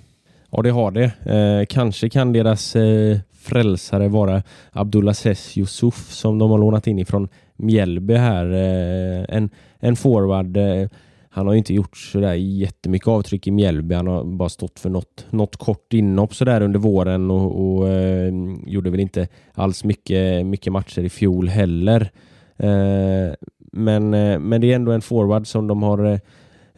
Ja, 0.52 0.62
det 0.62 0.70
har 0.70 0.92
det. 0.92 1.12
Eh, 1.26 1.66
kanske 1.66 2.10
kan 2.10 2.34
deras 2.34 2.76
eh, 2.76 3.20
frälsare 3.34 4.08
vara 4.08 4.44
Abdulaziz 4.72 5.58
Yusuf 5.58 6.12
som 6.12 6.40
de 6.40 6.52
har 6.52 6.58
lånat 6.58 6.88
in 6.88 7.00
ifrån 7.00 7.28
Mjällby 7.56 8.14
här. 8.14 8.52
Eh, 8.52 9.26
en, 9.38 9.50
en 9.80 9.96
forward. 9.96 10.58
Eh, 10.58 10.88
han 11.32 11.48
har 11.48 11.54
inte 11.54 11.74
gjort 11.74 11.98
sådär 11.98 12.34
jättemycket 12.34 13.08
avtryck 13.08 13.48
i 13.48 13.52
Mjällby. 13.52 13.96
Han 13.96 14.08
har 14.08 14.24
bara 14.24 14.50
stått 14.50 14.80
för 14.80 14.90
något, 14.90 15.26
något 15.30 15.58
kort 15.58 15.94
inhopp 15.94 16.36
sådär 16.36 16.62
under 16.62 16.80
våren 16.80 17.32
och, 17.32 17.78
och 17.80 17.90
eh, 17.90 18.34
gjorde 18.66 18.90
väl 18.90 19.00
inte 19.00 19.28
alls 19.54 19.84
mycket, 19.84 20.46
mycket 20.46 20.74
matcher 20.74 21.02
i 21.02 21.10
fjol 21.10 21.50
heller. 21.50 22.12
Eh, 22.58 23.34
men, 23.72 24.14
eh, 24.14 24.40
men 24.40 24.62
det 24.62 24.72
är 24.72 24.76
ändå 24.76 24.92
en 24.92 25.02
forward 25.02 25.48
som 25.48 25.68
de 25.68 25.84
har 25.84 26.06
eh, 26.06 26.20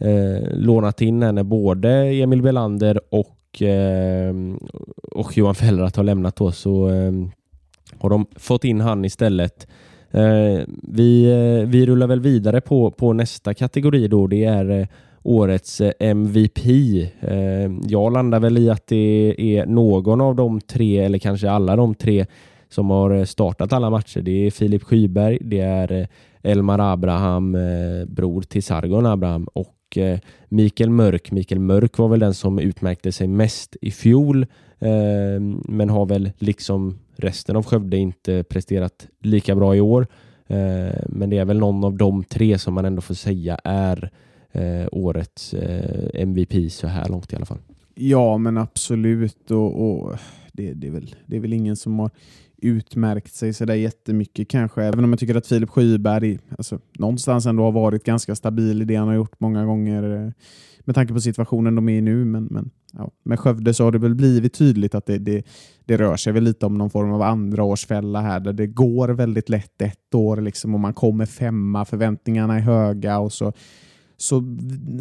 eh, 0.02 0.54
lånat 0.54 1.02
in 1.02 1.24
henne. 1.24 1.44
både 1.44 1.90
Emil 1.90 2.42
Belander 2.42 3.00
och, 3.10 3.62
eh, 3.62 4.36
och 5.12 5.38
Johan 5.38 5.56
Fellrath 5.56 5.98
har 5.98 6.04
lämnat 6.04 6.36
då 6.36 6.52
så 6.52 6.90
eh, 6.90 7.12
har 7.98 8.10
de 8.10 8.26
fått 8.36 8.64
in 8.64 8.82
han 8.82 9.06
istället. 9.06 9.68
Eh, 10.12 10.64
vi, 10.84 11.26
eh, 11.26 11.70
vi 11.70 11.86
rullar 11.86 12.08
väl 12.08 12.20
vidare 12.20 12.62
på, 12.62 12.92
på 12.92 13.14
nästa 13.14 13.54
kategori 13.54 14.08
då. 14.08 14.28
Det 14.28 14.44
är 14.44 14.70
eh, 14.70 14.88
årets 15.24 15.82
eh, 15.82 15.92
MVP. 16.00 16.66
Eh, 17.20 17.72
jag 17.88 18.14
landar 18.14 18.40
väl 18.40 18.58
i 18.58 18.70
att 18.70 18.88
det 18.88 19.36
är 19.38 19.66
någon 19.66 20.22
av 20.22 20.36
de 20.36 20.62
tre 20.62 20.98
eller 20.98 21.18
kanske 21.18 21.52
alla 21.52 21.76
de 21.76 21.96
tre 21.96 22.26
som 22.70 22.90
har 22.90 23.12
eh, 23.12 23.24
startat 23.24 23.74
alla 23.74 23.90
matcher. 23.90 24.22
Det 24.22 24.48
är 24.48 24.52
Filip 24.52 24.84
Skyberg, 24.84 25.38
det 25.42 25.60
är 25.60 26.08
Elmar 26.44 26.94
Abraham, 26.94 27.58
bror 28.08 28.42
till 28.42 28.64
Sargon 28.64 29.06
Abraham 29.06 29.48
och 29.54 29.76
Eh, 29.98 30.20
Mikael 30.50 30.90
Mörk. 30.90 31.32
Mikael 31.32 31.60
Mörk 31.60 31.98
var 31.98 32.08
väl 32.08 32.20
den 32.20 32.34
som 32.34 32.60
utmärkte 32.60 33.12
sig 33.12 33.28
mest 33.28 33.76
i 33.82 33.92
fjol 33.92 34.46
ehm, 34.80 35.64
men 35.66 35.90
har 35.90 36.06
väl 36.06 36.32
liksom 36.38 37.00
resten 37.16 37.56
av 37.56 37.64
Skövde 37.64 37.98
inte 37.98 38.44
presterat 38.44 39.08
lika 39.20 39.56
bra 39.56 39.76
i 39.76 39.82
år. 39.82 40.08
Eh, 40.48 41.00
men 41.08 41.30
det 41.30 41.38
är 41.38 41.46
väl 41.46 41.60
någon 41.60 41.84
av 41.84 41.98
de 41.98 42.24
tre 42.24 42.58
som 42.58 42.74
man 42.74 42.86
ändå 42.86 43.02
får 43.02 43.14
säga 43.14 43.60
är 43.64 44.12
eh, 44.52 44.88
årets 44.92 45.56
MVP 46.14 46.72
så 46.72 46.88
här 46.88 47.10
långt 47.10 47.34
i 47.34 47.36
alla 47.36 47.46
fall. 47.46 47.60
Ja, 47.96 48.38
men 48.38 48.58
absolut. 48.58 49.52
Och, 49.52 49.82
och 49.82 50.18
det, 50.54 50.74
det, 50.74 50.88
är 50.88 50.92
väl, 50.92 51.16
det 51.26 51.36
är 51.36 51.40
väl 51.40 51.54
ingen 51.54 51.76
som 51.76 52.00
har 52.00 52.12
utmärkt 52.62 53.34
sig 53.34 53.54
sådär 53.54 53.76
jättemycket 53.76 54.48
kanske, 54.48 54.84
även 54.84 55.04
om 55.04 55.10
jag 55.10 55.20
tycker 55.20 55.36
att 55.36 55.48
Filip 55.48 55.70
Skyberg 55.70 56.40
alltså, 56.58 56.80
någonstans 57.00 57.46
ändå 57.46 57.64
har 57.64 57.72
varit 57.72 58.04
ganska 58.04 58.36
stabil 58.36 58.82
i 58.82 58.86
det 58.86 58.96
han 58.96 59.08
har 59.08 59.16
gjort 59.16 59.40
många 59.40 59.66
gånger 59.66 60.26
eh, 60.26 60.32
med 60.86 60.96
tanke 60.96 61.14
på 61.14 61.22
situationen 61.22 61.76
de 61.76 61.90
är 61.90 61.98
i 61.98 62.02
nu. 62.02 62.26
Men, 62.26 62.46
men 62.46 62.72
ja, 62.94 63.12
med 63.24 63.40
Skövde 63.40 63.74
så 63.74 63.84
har 63.84 63.92
det 63.92 63.98
väl 63.98 64.16
blivit 64.16 64.54
tydligt 64.54 64.96
att 64.96 65.06
det, 65.06 65.18
det, 65.18 65.44
det 65.86 65.98
rör 65.98 66.16
sig 66.16 66.34
väl 66.34 66.44
lite 66.44 66.66
om 66.66 66.78
någon 66.78 66.90
form 66.90 67.12
av 67.12 67.22
andraårsfälla 67.22 68.22
här 68.22 68.40
där 68.40 68.54
det 68.54 68.68
går 68.68 69.10
väldigt 69.10 69.50
lätt 69.50 69.82
ett 69.82 70.16
år 70.16 70.38
liksom, 70.38 70.74
och 70.74 70.80
man 70.80 70.94
kommer 70.94 71.26
femma, 71.26 71.86
förväntningarna 71.86 72.56
är 72.56 72.60
höga 72.60 73.20
och 73.20 73.34
så 73.34 73.54
så 74.22 74.44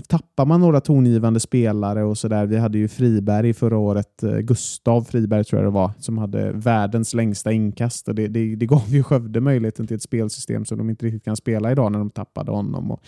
tappar 0.09 0.47
man 0.47 0.61
några 0.61 0.81
tongivande 0.81 1.41
spelare 1.41 2.05
och 2.05 2.19
sådär. 2.19 2.47
Vi 2.47 2.57
hade 2.57 2.79
ju 2.79 2.89
Friberg 2.89 3.55
förra 3.55 3.79
året, 3.79 4.23
eh, 4.23 4.39
Gustav 4.39 5.03
Friberg 5.03 5.45
tror 5.45 5.63
jag 5.63 5.67
det 5.73 5.75
var, 5.75 5.91
som 5.99 6.19
hade 6.19 6.53
världens 6.53 7.15
längsta 7.15 7.53
inkast 7.53 8.09
och 8.09 8.15
det, 8.15 8.29
det, 8.29 8.57
det 8.57 8.67
gav 8.67 8.89
ju 8.89 9.03
Skövde 9.03 9.41
möjligheten 9.41 9.87
till 9.87 9.97
ett 9.97 10.03
spelsystem 10.03 10.65
som 10.65 10.79
de 10.79 10.91
inte 10.91 11.07
riktigt 11.07 11.25
kan 11.25 11.37
spela 11.37 11.73
idag 11.73 11.93
när 11.93 11.99
de 11.99 12.11
tappade 12.11 12.51
honom. 12.51 12.91
Och 12.91 13.03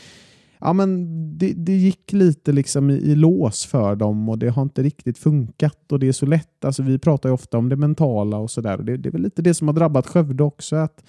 ja, 0.61 0.73
men 0.73 1.09
det, 1.39 1.53
det 1.53 1.77
gick 1.77 2.13
lite 2.13 2.53
liksom 2.53 2.91
i, 2.91 2.95
i, 2.95 3.15
lås 3.15 3.67
för 3.67 3.97
dem 3.97 4.29
och 4.29 4.39
det 4.39 4.49
har 4.49 4.63
inte 4.63 4.83
riktigt 4.83 5.19
funkat 5.19 5.93
och 5.93 5.99
det 5.99 6.09
är 6.09 6.13
så 6.13 6.27
lätt. 6.27 6.65
Alltså, 6.65 6.83
vi 6.83 6.99
pratar 6.99 7.29
ju 7.29 7.33
ofta 7.33 7.59
om 7.59 7.69
det 7.69 7.77
mentala 7.77 8.37
och 8.37 8.51
sådär. 8.51 8.79
Det, 8.79 8.97
det 8.97 9.09
är 9.09 9.13
väl 9.13 9.23
lite 9.23 9.43
det 9.43 9.55
som 9.55 9.69
har 9.69 9.75
drabbat 9.75 10.07
Skövde 10.07 10.45
också. 10.45 10.77
att 10.77 11.05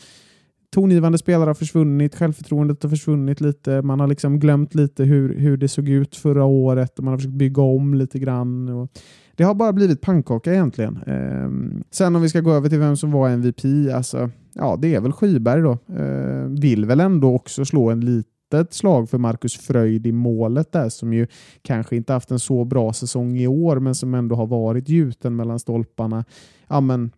Tongivande 0.74 1.18
spelare 1.18 1.48
har 1.50 1.54
försvunnit, 1.54 2.16
självförtroendet 2.16 2.84
har 2.84 2.90
försvunnit 2.90 3.42
lite. 3.42 3.82
Man 3.82 4.00
har 4.00 4.08
liksom 4.08 4.40
glömt 4.40 4.76
lite 4.76 5.04
hur, 5.04 5.40
hur 5.40 5.58
det 5.58 5.68
såg 5.68 5.90
ut 5.90 6.16
förra 6.16 6.46
året 6.46 7.00
och 7.00 7.06
man 7.06 7.12
har 7.12 7.18
försökt 7.18 7.34
bygga 7.34 7.62
om 7.62 7.94
lite 7.94 8.20
grann. 8.20 8.70
Och 8.70 8.92
det 9.36 9.44
har 9.44 9.56
bara 9.56 9.74
blivit 9.74 10.02
pannkaka 10.02 10.54
egentligen. 10.54 10.98
Eh, 11.08 11.84
sen 11.92 12.16
om 12.16 12.22
vi 12.22 12.30
ska 12.30 12.40
gå 12.40 12.52
över 12.52 12.70
till 12.70 12.80
vem 12.80 12.98
som 12.98 13.12
var 13.12 13.30
MVP, 13.30 13.66
alltså, 13.96 14.30
ja, 14.54 14.78
det 14.82 14.96
är 14.96 15.02
väl 15.02 15.12
Skyberg 15.12 15.62
då. 15.62 15.72
Eh, 15.72 16.46
vill 16.48 16.86
väl 16.86 17.00
ändå 17.00 17.36
också 17.36 17.66
slå 17.66 17.90
en 17.90 18.00
lite 18.00 18.30
ett 18.54 18.74
slag 18.74 19.10
för 19.10 19.18
Marcus 19.18 19.58
Fröjd 19.58 20.08
i 20.08 20.12
målet 20.12 20.72
där 20.72 20.90
som 20.90 21.14
ju 21.14 21.28
kanske 21.62 21.96
inte 21.96 22.14
haft 22.14 22.32
en 22.32 22.40
så 22.40 22.66
bra 22.66 22.94
säsong 22.94 23.38
i 23.38 23.48
år 23.48 23.80
men 23.80 23.96
som 23.96 24.14
ändå 24.14 24.36
har 24.36 24.48
varit 24.48 24.90
gjuten 24.90 25.36
mellan 25.36 25.60
stolparna. 25.60 26.26
Ja, 26.68 26.82
men 26.82 27.12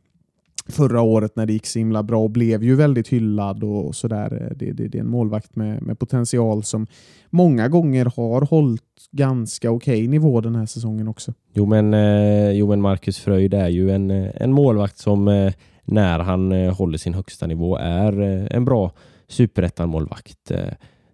förra 0.69 1.01
året 1.01 1.36
när 1.36 1.45
det 1.45 1.53
gick 1.53 1.65
så 1.65 1.79
himla 1.79 2.03
bra 2.03 2.24
och 2.24 2.29
blev 2.29 2.63
ju 2.63 2.75
väldigt 2.75 3.07
hyllad 3.07 3.63
och 3.63 3.95
sådär. 3.95 4.34
Eh, 4.41 4.57
det, 4.57 4.72
det, 4.72 4.88
det 4.88 4.98
är 4.98 5.01
en 5.01 5.10
målvakt 5.10 5.55
med, 5.55 5.81
med 5.81 6.00
potential 6.00 6.63
som 6.63 6.88
många 7.29 7.67
gånger 7.67 8.05
har 8.15 8.41
hållit 8.41 8.81
ganska 9.12 9.72
okej 9.72 9.95
okay 9.95 10.07
nivå 10.07 10.41
den 10.41 10.55
här 10.55 10.65
säsongen 10.65 11.07
också. 11.07 11.34
Jo 11.53 11.65
men, 11.65 11.93
eh, 11.93 12.51
jo, 12.51 12.67
men 12.67 12.81
Marcus 12.81 13.19
Fröjd 13.19 13.53
är 13.53 13.69
ju 13.69 13.91
en, 13.91 14.12
eh, 14.12 14.31
en 14.36 14.51
målvakt 14.51 14.98
som 14.98 15.27
eh, 15.27 15.53
när 15.84 16.19
han 16.19 16.51
eh, 16.51 16.74
håller 16.74 16.98
sin 16.98 17.13
högsta 17.13 17.48
nivå 17.48 17.77
är 17.77 18.22
eh, 18.22 18.48
en 18.50 18.65
bra 18.65 18.91
superettan-målvakt. 19.27 20.51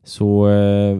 Så 0.03 0.47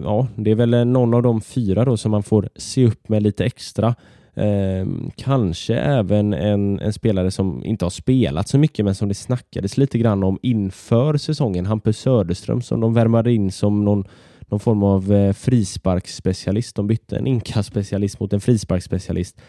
ja, 0.04 0.26
det 0.36 0.50
är 0.50 0.54
väl 0.54 0.86
någon 0.86 1.14
av 1.14 1.22
de 1.22 1.40
fyra 1.40 1.84
då 1.84 1.96
som 1.96 2.10
man 2.10 2.22
får 2.22 2.48
se 2.56 2.86
upp 2.86 3.08
med 3.08 3.22
lite 3.22 3.44
extra. 3.44 3.94
Eh, 4.34 4.86
kanske 5.16 5.74
även 5.74 6.32
en, 6.32 6.80
en, 6.80 6.92
spelare 6.92 7.30
som 7.30 7.64
inte 7.64 7.84
har 7.84 7.90
spelat 7.90 8.48
så 8.48 8.58
mycket 8.58 8.84
men 8.84 8.94
som 8.94 9.08
det 9.08 9.14
snackades 9.14 9.76
lite 9.76 9.98
grann 9.98 10.24
om 10.24 10.38
inför 10.42 11.16
säsongen. 11.16 11.66
Hampus 11.66 11.98
Söderström 11.98 12.62
som 12.62 12.80
de 12.80 12.94
värmade 12.94 13.32
in 13.32 13.52
som 13.52 13.84
någon, 13.84 14.04
någon 14.40 14.60
form 14.60 14.82
av 14.82 15.12
eh, 15.12 15.32
frisparksspecialist. 15.32 16.76
De 16.76 16.86
bytte 16.86 17.16
en 17.16 17.26
inkastspecialist 17.26 18.20
mot 18.20 18.32
en 18.32 18.40
frisparksspecialist. 18.40 19.40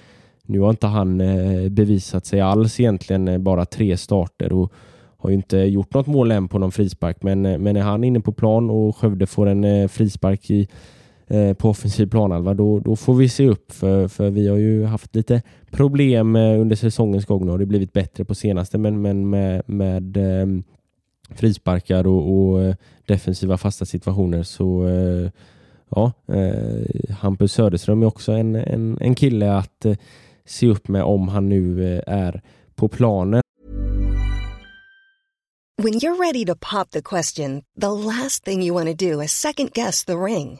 Nu 0.46 0.60
har 0.60 0.70
inte 0.70 0.88
han 0.88 1.22
eh, 1.22 1.70
bevisat 1.70 2.26
sig 2.26 2.42
alls 2.42 2.80
egentligen, 2.80 3.28
eh, 3.28 3.38
bara 3.38 3.66
tre 3.66 3.98
starter 3.98 4.54
och 4.54 4.74
har 5.18 5.30
ju 5.30 5.36
inte 5.36 5.58
gjort 5.58 5.94
något 5.94 6.08
mål 6.08 6.32
än 6.32 6.48
på 6.48 6.60
någon 6.60 6.72
frispark, 6.72 7.18
men, 7.22 7.46
eh, 7.46 7.58
men 7.58 7.76
är 7.76 7.82
han 7.82 8.04
inne 8.04 8.20
på 8.20 8.32
plan 8.32 8.70
och 8.70 8.98
Skövde 8.98 9.26
får 9.26 9.48
en 9.48 9.64
eh, 9.64 9.88
frispark 9.88 10.50
i, 10.50 10.68
Eh, 11.28 11.54
på 11.54 11.70
offensiv 11.70 12.10
planhalva, 12.10 12.54
då, 12.54 12.80
då 12.80 12.96
får 12.96 13.14
vi 13.14 13.30
se 13.30 13.48
upp 13.48 13.72
för, 13.72 14.08
för 14.08 14.30
vi 14.30 14.48
har 14.48 14.58
ju 14.58 14.86
haft 14.86 15.16
lite 15.16 15.42
problem 15.72 16.36
eh, 16.36 16.62
under 16.62 16.76
säsongens 16.76 17.26
gång. 17.26 17.46
Nu 17.46 17.52
har 17.52 17.58
det 17.58 17.66
blivit 17.66 17.94
bättre 17.94 18.26
på 18.26 18.36
senaste, 18.36 18.78
men, 18.78 19.02
men 19.02 19.30
med, 19.30 19.62
med 19.66 20.18
eh, 20.18 20.48
frisparkar 21.36 22.08
och, 22.08 22.40
och 22.40 22.76
defensiva 23.06 23.58
fasta 23.58 23.86
situationer 23.86 24.44
så 24.44 24.90
ja, 25.90 26.12
Hampus 27.20 27.54
Söderström 27.54 28.02
är 28.02 28.06
också 28.06 28.32
en, 28.32 28.56
en, 28.56 28.98
en 29.02 29.16
kille 29.16 29.54
att 29.54 29.86
se 30.46 30.68
upp 30.68 30.88
med 30.88 31.04
om 31.04 31.28
han 31.28 31.50
nu 31.50 32.02
är 32.08 32.42
på 32.76 32.88
planen. 32.88 33.42
When 35.84 35.94
you're 35.94 36.18
ready 36.18 36.46
to 36.46 36.56
pop 36.56 36.92
the 36.92 37.02
question, 37.02 37.64
the 37.82 37.92
last 37.92 38.44
thing 38.44 38.64
you 38.64 38.74
want 38.74 39.00
to 39.00 39.12
do 39.12 39.24
is 39.24 39.32
second 39.32 39.72
guess 39.74 40.06
the 40.06 40.14
ring. 40.14 40.60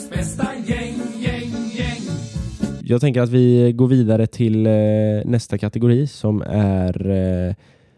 jag 2.91 3.01
tänker 3.01 3.21
att 3.21 3.29
vi 3.29 3.71
går 3.73 3.87
vidare 3.87 4.27
till 4.27 4.65
eh, 4.65 4.71
nästa 5.25 5.57
kategori 5.57 6.07
som 6.07 6.41
är 6.47 7.09
eh, 7.09 7.55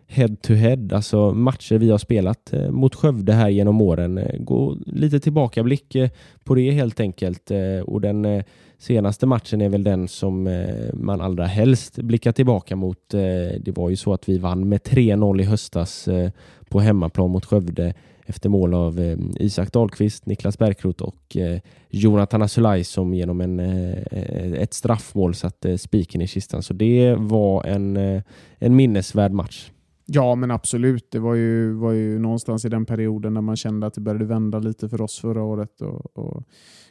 head 0.07 0.35
to 0.41 0.53
head, 0.53 0.89
alltså 0.91 1.31
matcher 1.33 1.77
vi 1.77 1.89
har 1.89 1.97
spelat 1.97 2.53
eh, 2.53 2.69
mot 2.71 2.95
Skövde 2.95 3.33
här 3.33 3.49
genom 3.49 3.81
åren. 3.81 4.17
Eh, 4.17 4.39
gå 4.39 4.77
lite 4.85 5.19
tillbakablick 5.19 5.95
eh, 5.95 6.09
på 6.43 6.55
det 6.55 6.71
helt 6.71 6.99
enkelt. 6.99 7.51
Eh, 7.51 7.79
Och 7.85 8.01
den 8.01 8.25
eh, 8.25 8.43
senaste 8.77 9.25
matchen 9.25 9.61
är 9.61 9.69
väl 9.69 9.83
den 9.83 10.07
som 10.07 10.47
eh, 10.47 10.93
man 10.93 11.21
allra 11.21 11.45
helst 11.45 11.95
blickar 11.95 12.31
tillbaka 12.31 12.75
mot. 12.75 13.13
Eh, 13.13 13.19
Det 13.61 13.71
var 13.75 13.89
ju 13.89 13.95
så 13.95 14.13
att 14.13 14.29
vi 14.29 14.37
vann 14.37 14.69
med 14.69 14.81
3-0 14.81 15.41
i 15.41 15.43
höstas 15.43 16.07
eh, 16.07 16.31
på 16.69 16.79
hemmaplan 16.79 17.29
mot 17.29 17.45
Skövde 17.45 17.93
efter 18.25 18.49
mål 18.49 18.73
av 18.73 18.99
eh, 18.99 19.17
Isak 19.35 19.71
Dahlqvist, 19.71 20.25
Niklas 20.25 20.57
Bärkroth 20.57 21.03
och 21.03 21.37
eh, 21.37 21.59
Jonathan 21.89 22.41
Asulaj 22.41 22.83
som 22.83 23.13
genom 23.13 23.41
en, 23.41 23.59
eh, 23.59 24.53
ett 24.53 24.73
straffmål 24.73 25.35
satte 25.35 25.77
spiken 25.77 26.21
i 26.21 26.27
kistan. 26.27 26.63
Så 26.63 26.73
det 26.73 27.15
var 27.15 27.63
en, 27.63 27.97
eh, 27.97 28.21
en 28.57 28.75
minnesvärd 28.75 29.31
match. 29.31 29.71
Ja, 30.05 30.35
men 30.35 30.51
absolut. 30.51 31.11
Det 31.11 31.19
var 31.19 31.35
ju, 31.35 31.73
var 31.73 31.91
ju 31.91 32.19
någonstans 32.19 32.65
i 32.65 32.69
den 32.69 32.85
perioden 32.85 33.33
när 33.33 33.41
man 33.41 33.55
kände 33.55 33.87
att 33.87 33.93
det 33.93 34.01
började 34.01 34.25
vända 34.25 34.59
lite 34.59 34.89
för 34.89 35.01
oss 35.01 35.19
förra 35.19 35.43
året. 35.43 35.81
Och, 35.81 36.17
och 36.17 36.43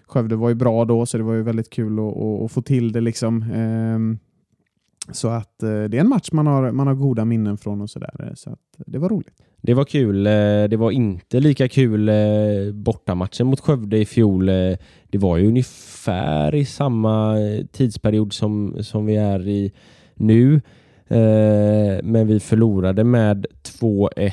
Skövde 0.06 0.36
var 0.36 0.48
ju 0.48 0.54
bra 0.54 0.84
då, 0.84 1.06
så 1.06 1.18
det 1.18 1.24
var 1.24 1.34
ju 1.34 1.42
väldigt 1.42 1.70
kul 1.70 1.98
att, 1.98 2.16
att, 2.16 2.42
att 2.42 2.52
få 2.52 2.62
till 2.62 2.92
det. 2.92 3.00
liksom. 3.00 3.42
Ehm, 3.54 4.18
så 5.10 5.28
att 5.28 5.62
eh, 5.62 5.68
det 5.68 5.96
är 5.96 6.00
en 6.00 6.08
match 6.08 6.28
man 6.32 6.46
har, 6.46 6.72
man 6.72 6.86
har 6.86 6.94
goda 6.94 7.24
minnen 7.24 7.58
från 7.58 7.80
och 7.80 7.90
sådär. 7.90 8.32
Så 8.34 8.50
att 8.50 8.60
det 8.86 8.98
var 8.98 9.08
roligt. 9.08 9.42
Det 9.64 9.74
var 9.74 9.84
kul. 9.84 10.26
Eh, 10.26 10.64
det 10.68 10.76
var 10.76 10.90
inte 10.90 11.40
lika 11.40 11.68
kul 11.68 12.08
eh, 12.08 12.72
bortamatchen 12.72 13.46
mot 13.46 13.60
Skövde 13.60 13.98
i 13.98 14.04
fjol. 14.04 14.48
Eh, 14.48 14.76
det 15.10 15.18
var 15.18 15.36
ju 15.36 15.48
ungefär 15.48 16.54
i 16.54 16.64
samma 16.64 17.36
tidsperiod 17.72 18.32
som, 18.32 18.76
som 18.80 19.06
vi 19.06 19.16
är 19.16 19.48
i 19.48 19.72
nu. 20.14 20.60
Men 22.02 22.26
vi 22.26 22.40
förlorade 22.40 23.04
med 23.04 23.46
2-1. 23.80 24.32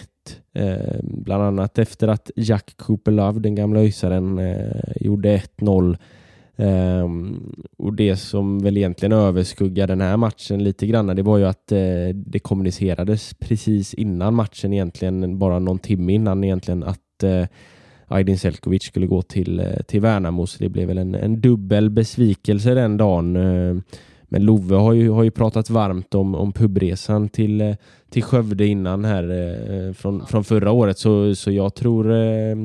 Bland 1.04 1.44
annat 1.44 1.80
efter 1.80 2.08
att 2.08 2.32
Jack 2.36 2.74
Cooper 2.78 3.12
Love, 3.12 3.40
den 3.40 3.56
gamla 3.56 3.80
ÖISaren, 3.80 4.42
gjorde 4.96 5.38
1-0. 5.38 5.98
Ehm, 6.60 7.54
och 7.78 7.94
det 7.94 8.16
som 8.16 8.60
väl 8.60 8.78
egentligen 8.78 9.12
överskuggar 9.12 9.88
den 9.88 10.02
här 10.02 10.18
matchen 10.18 10.64
lite 10.64 10.88
grann, 10.88 11.08
det 11.08 11.22
var 11.22 11.38
ju 11.38 11.46
att 11.46 11.72
eh, 11.72 12.16
det 12.16 12.40
kommunicerades 12.40 13.34
precis 13.34 13.94
innan 13.94 14.34
matchen 14.34 14.74
egentligen, 14.74 15.40
bara 15.40 15.60
någon 15.60 15.80
timme 15.80 16.14
innan 16.14 16.44
egentligen, 16.44 16.84
att 16.84 17.24
eh, 17.24 17.46
Aydin 18.08 18.38
Selkovic 18.38 18.84
skulle 18.84 19.08
gå 19.08 19.22
till, 19.22 19.60
eh, 19.60 19.82
till 19.88 20.02
Värnamo, 20.02 20.48
så 20.48 20.64
det 20.64 20.70
blev 20.70 20.88
väl 20.88 20.98
en, 20.98 21.16
en 21.16 21.42
dubbel 21.42 21.90
besvikelse 21.90 22.74
den 22.74 22.98
dagen. 22.98 23.36
Eh, 23.36 23.76
men 24.32 24.46
Love 24.46 24.76
har 24.76 24.94
ju, 24.94 25.10
har 25.10 25.24
ju 25.24 25.32
pratat 25.32 25.70
varmt 25.70 26.16
om, 26.16 26.36
om 26.36 26.54
pubresan 26.54 27.30
till, 27.30 27.62
eh, 27.62 27.76
till 28.10 28.24
Skövde 28.24 28.66
innan 28.66 29.06
här 29.06 29.24
eh, 29.24 29.94
från, 29.94 30.26
från 30.26 30.44
förra 30.44 30.72
året, 30.72 30.98
så, 30.98 31.36
så 31.36 31.52
jag 31.52 31.76
tror 31.76 32.12
eh, 32.12 32.56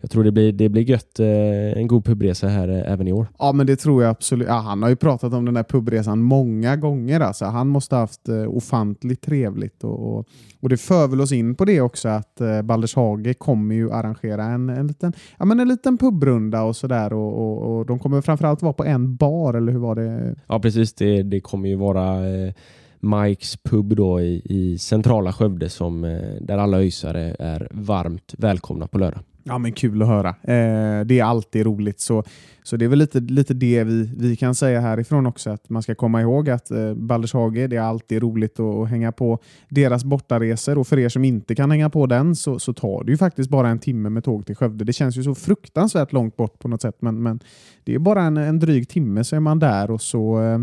jag 0.00 0.10
tror 0.10 0.24
det 0.24 0.32
blir, 0.32 0.52
det 0.52 0.68
blir 0.68 0.82
gött. 0.82 1.20
Eh, 1.20 1.78
en 1.78 1.86
god 1.86 2.04
pubresa 2.04 2.48
här 2.48 2.68
eh, 2.68 2.92
även 2.92 3.08
i 3.08 3.12
år. 3.12 3.26
Ja, 3.38 3.52
men 3.52 3.66
det 3.66 3.76
tror 3.76 4.02
jag 4.02 4.10
absolut. 4.10 4.48
Ja, 4.48 4.54
han 4.54 4.82
har 4.82 4.88
ju 4.88 4.96
pratat 4.96 5.32
om 5.32 5.44
den 5.44 5.54
där 5.54 5.62
pubresan 5.62 6.22
många 6.22 6.76
gånger. 6.76 7.20
Alltså. 7.20 7.44
Han 7.44 7.68
måste 7.68 7.94
ha 7.94 8.00
haft 8.00 8.28
eh, 8.28 8.48
ofantligt 8.48 9.22
trevligt. 9.22 9.84
Och, 9.84 10.18
och, 10.18 10.26
och 10.60 10.68
det 10.68 10.76
för 10.76 11.08
väl 11.08 11.20
oss 11.20 11.32
in 11.32 11.54
på 11.54 11.64
det 11.64 11.80
också 11.80 12.08
att 12.08 12.40
eh, 12.40 12.62
Baldershage 12.62 13.38
kommer 13.38 13.74
ju 13.74 13.92
arrangera 13.92 14.44
en, 14.44 14.68
en, 14.68 14.86
liten, 14.86 15.12
ja, 15.38 15.44
men 15.44 15.60
en 15.60 15.68
liten 15.68 15.98
pubrunda 15.98 16.62
och 16.62 16.76
sådär. 16.76 17.12
Och, 17.12 17.38
och, 17.38 17.78
och 17.78 17.86
de 17.86 17.98
kommer 17.98 18.20
framförallt 18.20 18.62
vara 18.62 18.72
på 18.72 18.84
en 18.84 19.16
bar, 19.16 19.54
eller 19.54 19.72
hur 19.72 19.80
var 19.80 19.94
det? 19.94 20.34
Ja, 20.46 20.60
precis. 20.60 20.94
Det, 20.94 21.22
det 21.22 21.40
kommer 21.40 21.68
ju 21.68 21.76
vara 21.76 22.28
eh, 22.28 22.52
Mikes 23.00 23.56
pub 23.56 23.96
då 23.96 24.20
i, 24.20 24.42
i 24.44 24.78
centrala 24.78 25.32
Skövde 25.32 25.68
som, 25.68 26.00
där 26.40 26.58
alla 26.58 26.78
öisare 26.78 27.36
är 27.38 27.68
varmt 27.70 28.34
välkomna 28.38 28.86
på 28.86 28.98
lördag. 28.98 29.20
Ja, 29.44 29.58
men 29.58 29.72
kul 29.72 30.02
att 30.02 30.08
höra. 30.08 30.28
Eh, 30.28 31.04
det 31.04 31.18
är 31.18 31.24
alltid 31.24 31.66
roligt. 31.66 32.00
Så, 32.00 32.24
så 32.62 32.76
det 32.76 32.84
är 32.84 32.88
väl 32.88 32.98
lite, 32.98 33.20
lite 33.20 33.54
det 33.54 33.84
vi, 33.84 34.10
vi 34.16 34.36
kan 34.36 34.54
säga 34.54 34.80
härifrån 34.80 35.26
också. 35.26 35.50
Att 35.50 35.70
man 35.70 35.82
ska 35.82 35.94
komma 35.94 36.20
ihåg 36.20 36.50
att 36.50 36.70
eh, 36.70 36.94
Baldershage, 36.94 37.68
det 37.68 37.76
är 37.76 37.80
alltid 37.80 38.22
roligt 38.22 38.60
att, 38.60 38.74
att 38.76 38.88
hänga 38.88 39.12
på 39.12 39.38
deras 39.68 40.04
bortaresor. 40.04 40.78
Och 40.78 40.86
för 40.86 40.98
er 40.98 41.08
som 41.08 41.24
inte 41.24 41.54
kan 41.54 41.70
hänga 41.70 41.90
på 41.90 42.06
den 42.06 42.36
så, 42.36 42.58
så 42.58 42.72
tar 42.72 43.04
det 43.04 43.10
ju 43.10 43.18
faktiskt 43.18 43.50
bara 43.50 43.68
en 43.68 43.78
timme 43.78 44.08
med 44.08 44.24
tåg 44.24 44.46
till 44.46 44.56
Skövde. 44.56 44.84
Det 44.84 44.92
känns 44.92 45.16
ju 45.16 45.22
så 45.22 45.34
fruktansvärt 45.34 46.12
långt 46.12 46.36
bort 46.36 46.58
på 46.58 46.68
något 46.68 46.82
sätt. 46.82 46.96
Men, 47.00 47.22
men 47.22 47.40
det 47.84 47.94
är 47.94 47.98
bara 47.98 48.22
en, 48.22 48.36
en 48.36 48.58
dryg 48.58 48.88
timme 48.88 49.24
så 49.24 49.36
är 49.36 49.40
man 49.40 49.58
där 49.58 49.90
och 49.90 50.02
så 50.02 50.42
eh, 50.42 50.58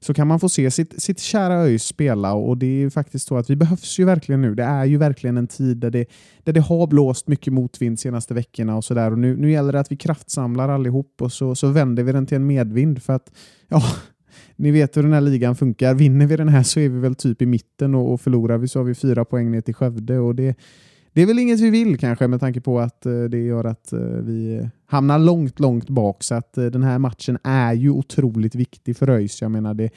så 0.00 0.14
kan 0.14 0.26
man 0.26 0.40
få 0.40 0.48
se 0.48 0.70
sitt, 0.70 1.02
sitt 1.02 1.20
kära 1.20 1.54
ÖIS 1.54 1.84
spela 1.84 2.32
och 2.34 2.58
det 2.58 2.66
är 2.66 2.78
ju 2.78 2.90
faktiskt 2.90 3.26
så 3.26 3.36
att 3.36 3.50
vi 3.50 3.56
behövs 3.56 3.98
ju 3.98 4.04
verkligen 4.04 4.42
nu. 4.42 4.54
Det 4.54 4.62
är 4.62 4.84
ju 4.84 4.96
verkligen 4.96 5.36
en 5.36 5.46
tid 5.46 5.76
där 5.76 5.90
det, 5.90 6.06
där 6.44 6.52
det 6.52 6.60
har 6.60 6.86
blåst 6.86 7.28
mycket 7.28 7.52
motvind 7.52 8.00
senaste 8.00 8.34
veckorna 8.34 8.76
och 8.76 8.84
sådär 8.84 9.10
och 9.10 9.18
nu, 9.18 9.36
nu 9.36 9.50
gäller 9.50 9.72
det 9.72 9.80
att 9.80 9.92
vi 9.92 9.96
kraftsamlar 9.96 10.68
allihop 10.68 11.22
och 11.22 11.32
så, 11.32 11.54
så 11.54 11.68
vänder 11.68 12.02
vi 12.02 12.12
den 12.12 12.26
till 12.26 12.36
en 12.36 12.46
medvind 12.46 13.02
för 13.02 13.12
att 13.12 13.32
ja, 13.68 13.82
ni 14.56 14.70
vet 14.70 14.96
hur 14.96 15.02
den 15.02 15.12
här 15.12 15.20
ligan 15.20 15.56
funkar. 15.56 15.94
Vinner 15.94 16.26
vi 16.26 16.36
den 16.36 16.48
här 16.48 16.62
så 16.62 16.80
är 16.80 16.88
vi 16.88 16.98
väl 16.98 17.14
typ 17.14 17.42
i 17.42 17.46
mitten 17.46 17.94
och, 17.94 18.12
och 18.12 18.20
förlorar 18.20 18.58
vi 18.58 18.68
så 18.68 18.78
har 18.78 18.84
vi 18.84 18.94
fyra 18.94 19.24
poäng 19.24 19.50
ner 19.50 19.60
till 19.60 19.74
Skövde 19.74 20.18
och 20.18 20.34
det, 20.34 20.56
det 21.16 21.22
är 21.22 21.26
väl 21.26 21.38
inget 21.38 21.60
vi 21.60 21.70
vill 21.70 21.98
kanske 21.98 22.28
med 22.28 22.40
tanke 22.40 22.60
på 22.60 22.80
att 22.80 23.06
eh, 23.06 23.22
det 23.22 23.38
gör 23.38 23.64
att 23.64 23.92
eh, 23.92 24.00
vi 24.00 24.68
hamnar 24.86 25.18
långt, 25.18 25.60
långt 25.60 25.88
bak. 25.88 26.22
Så 26.22 26.34
att 26.34 26.58
eh, 26.58 26.64
den 26.64 26.82
här 26.82 26.98
matchen 26.98 27.38
är 27.44 27.72
ju 27.72 27.90
otroligt 27.90 28.54
viktig 28.54 28.96
för 28.96 29.10
ÖIS. 29.10 29.42
Jag 29.42 29.50
menar 29.50 29.74
det, 29.74 29.90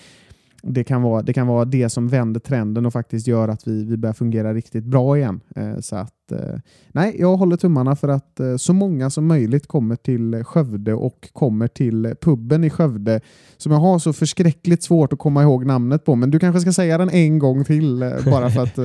det, 0.63 0.83
kan 0.83 1.01
vara, 1.01 1.21
det 1.21 1.33
kan 1.33 1.47
vara 1.47 1.65
det 1.65 1.89
som 1.89 2.07
vänder 2.07 2.39
trenden 2.39 2.85
och 2.85 2.93
faktiskt 2.93 3.27
gör 3.27 3.47
att 3.47 3.67
vi, 3.67 3.83
vi 3.83 3.97
börjar 3.97 4.13
fungera 4.13 4.53
riktigt 4.53 4.83
bra 4.83 5.17
igen. 5.17 5.41
Eh, 5.55 5.79
Så 5.79 5.95
att, 5.95 6.31
eh, 6.31 6.59
nej, 6.91 7.15
jag 7.19 7.37
håller 7.37 7.57
tummarna 7.57 7.95
för 7.95 8.07
att 8.07 8.39
eh, 8.39 8.55
så 8.57 8.73
många 8.73 9.09
som 9.09 9.27
möjligt 9.27 9.67
kommer 9.67 9.95
till 9.95 10.43
Skövde 10.43 10.93
och 10.93 11.29
kommer 11.33 11.67
till 11.67 12.13
puben 12.21 12.63
i 12.63 12.69
Skövde 12.69 13.21
som 13.57 13.71
jag 13.71 13.79
har 13.79 13.99
så 13.99 14.13
förskräckligt 14.13 14.83
svårt 14.83 15.13
att 15.13 15.19
komma 15.19 15.43
ihåg 15.43 15.65
namnet 15.65 16.05
på. 16.05 16.15
Men 16.15 16.31
du 16.31 16.39
kanske 16.39 16.61
ska 16.61 16.71
säga 16.73 16.97
den 16.97 17.09
en 17.09 17.39
gång 17.39 17.65
till 17.65 17.99
bara 18.25 18.49
för 18.49 18.63
att 18.63 18.75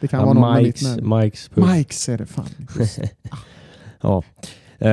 det 0.00 0.08
kan 0.08 0.24
vara 0.24 0.32
någon 0.32 0.52
med 0.54 0.62
mitt 0.62 0.66
Mikes, 0.66 0.96
namn. 0.96 1.24
Mikes 1.24 1.48
pub. 1.48 1.64
Mikes 1.66 2.08
är 2.08 2.18
det 2.18 2.26
fan. 2.26 2.46
Just. 2.78 3.00
Ja. 4.00 4.22
Eh, 4.80 4.90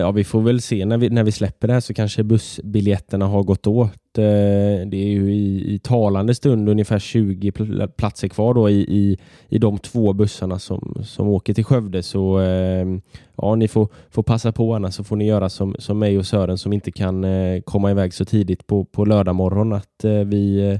ja, 0.00 0.10
vi 0.10 0.24
får 0.24 0.40
väl 0.42 0.60
se 0.60 0.84
när 0.84 0.98
vi, 0.98 1.10
när 1.10 1.24
vi 1.24 1.32
släpper 1.32 1.68
det 1.68 1.74
här 1.74 1.80
så 1.80 1.94
kanske 1.94 2.22
bussbiljetterna 2.22 3.26
har 3.26 3.42
gått 3.42 3.66
åt. 3.66 4.18
Eh, 4.18 4.86
det 4.86 4.96
är 4.96 5.08
ju 5.08 5.34
i, 5.34 5.74
i 5.74 5.78
talande 5.78 6.34
stund 6.34 6.68
ungefär 6.68 6.98
20 6.98 7.50
pl- 7.50 7.86
platser 7.88 8.28
kvar 8.28 8.54
då 8.54 8.70
i, 8.70 8.80
i, 8.80 9.18
i 9.48 9.58
de 9.58 9.78
två 9.78 10.12
bussarna 10.12 10.58
som, 10.58 11.02
som 11.04 11.28
åker 11.28 11.54
till 11.54 11.64
Skövde. 11.64 12.02
Så 12.02 12.40
eh, 12.40 12.86
ja, 13.36 13.54
ni 13.54 13.68
får, 13.68 13.88
får 14.10 14.22
passa 14.22 14.52
på 14.52 14.74
annars 14.74 14.94
så 14.94 15.04
får 15.04 15.16
ni 15.16 15.26
göra 15.26 15.48
som, 15.48 15.76
som 15.78 15.98
mig 15.98 16.18
och 16.18 16.26
Sören 16.26 16.58
som 16.58 16.72
inte 16.72 16.92
kan 16.92 17.24
eh, 17.24 17.60
komma 17.60 17.90
iväg 17.90 18.14
så 18.14 18.24
tidigt 18.24 18.66
på, 18.66 18.84
på 18.84 19.04
lördag 19.04 19.34
morgon 19.34 19.72
att 19.72 20.04
eh, 20.04 20.12
vi 20.12 20.70
eh, 20.70 20.78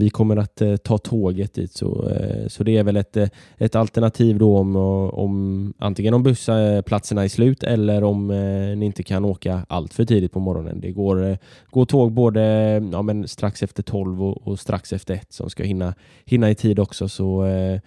vi 0.00 0.10
kommer 0.10 0.36
att 0.36 0.60
eh, 0.60 0.76
ta 0.76 0.98
tåget 0.98 1.54
dit. 1.54 1.72
Så, 1.72 2.08
eh, 2.08 2.48
så 2.48 2.64
det 2.64 2.76
är 2.76 2.84
väl 2.84 2.96
ett, 2.96 3.16
eh, 3.16 3.28
ett 3.58 3.74
alternativ 3.74 4.38
då 4.38 4.58
om, 4.58 4.76
eh, 4.76 4.82
om 5.18 5.74
antingen 5.78 6.14
om 6.14 6.22
bussplatserna 6.22 7.24
är 7.24 7.28
slut 7.28 7.62
eller 7.62 8.04
om 8.04 8.30
eh, 8.30 8.76
ni 8.76 8.86
inte 8.86 9.02
kan 9.02 9.24
åka 9.24 9.66
allt 9.68 9.94
för 9.94 10.04
tidigt 10.04 10.32
på 10.32 10.40
morgonen. 10.40 10.80
Det 10.80 10.90
går, 10.90 11.28
eh, 11.28 11.36
går 11.70 11.84
tåg 11.84 12.12
både 12.12 12.42
ja, 12.92 13.02
men 13.02 13.28
strax 13.28 13.62
efter 13.62 13.82
12 13.82 14.22
och, 14.22 14.46
och 14.46 14.60
strax 14.60 14.92
efter 14.92 15.14
1 15.14 15.32
som 15.32 15.50
ska 15.50 15.62
hinna, 15.62 15.94
hinna 16.24 16.50
i 16.50 16.54
tid 16.54 16.78
också. 16.78 17.08
Så, 17.08 17.44
eh, 17.44 17.80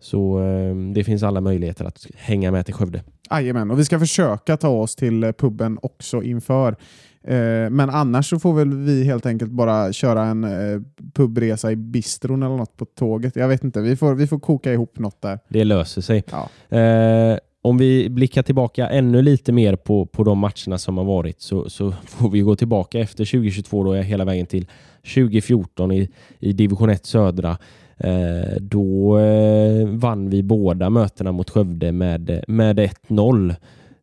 så 0.00 0.42
eh, 0.42 0.74
det 0.94 1.04
finns 1.04 1.22
alla 1.22 1.40
möjligheter 1.40 1.84
att 1.84 2.06
hänga 2.16 2.50
med 2.50 2.64
till 2.64 2.74
Skövde. 2.74 3.02
Jajamän, 3.30 3.70
och 3.70 3.78
vi 3.78 3.84
ska 3.84 3.98
försöka 3.98 4.56
ta 4.56 4.68
oss 4.68 4.96
till 4.96 5.32
puben 5.38 5.78
också 5.82 6.22
inför. 6.22 6.76
Eh, 7.24 7.70
Men 7.70 7.90
annars 7.90 8.30
så 8.30 8.38
får 8.38 8.54
väl 8.54 8.74
vi 8.74 9.04
helt 9.04 9.26
enkelt 9.26 9.50
bara 9.50 9.92
köra 9.92 10.24
en 10.24 10.44
eh, 10.44 10.80
pubresa 11.14 11.72
i 11.72 11.76
bistron 11.76 12.42
eller 12.42 12.56
något 12.56 12.76
på 12.76 12.84
tåget. 12.84 13.36
Jag 13.36 13.48
vet 13.48 13.64
inte, 13.64 13.80
vi 13.80 13.96
får, 13.96 14.14
vi 14.14 14.26
får 14.26 14.38
koka 14.38 14.72
ihop 14.72 14.98
något 14.98 15.22
där. 15.22 15.38
Det 15.48 15.64
löser 15.64 16.02
sig. 16.02 16.24
Ja. 16.30 16.76
Eh, 16.78 17.38
om 17.62 17.78
vi 17.78 18.10
blickar 18.10 18.42
tillbaka 18.42 18.88
ännu 18.88 19.22
lite 19.22 19.52
mer 19.52 19.76
på, 19.76 20.06
på 20.06 20.24
de 20.24 20.38
matcherna 20.38 20.78
som 20.78 20.98
har 20.98 21.04
varit 21.04 21.40
så, 21.40 21.70
så 21.70 21.92
får 22.06 22.30
vi 22.30 22.40
gå 22.40 22.56
tillbaka 22.56 22.98
efter 22.98 23.24
2022 23.24 23.84
då 23.84 23.94
hela 23.94 24.24
vägen 24.24 24.46
till 24.46 24.66
2014 25.14 25.92
i, 25.92 26.10
i 26.38 26.52
division 26.52 26.90
1 26.90 27.06
södra. 27.06 27.56
Eh, 27.96 28.56
då 28.60 29.18
eh, 29.18 29.88
vann 29.88 30.30
vi 30.30 30.42
båda 30.42 30.90
mötena 30.90 31.32
mot 31.32 31.50
Skövde 31.50 31.92
med, 31.92 32.44
med 32.48 32.78
1-0. 32.78 33.54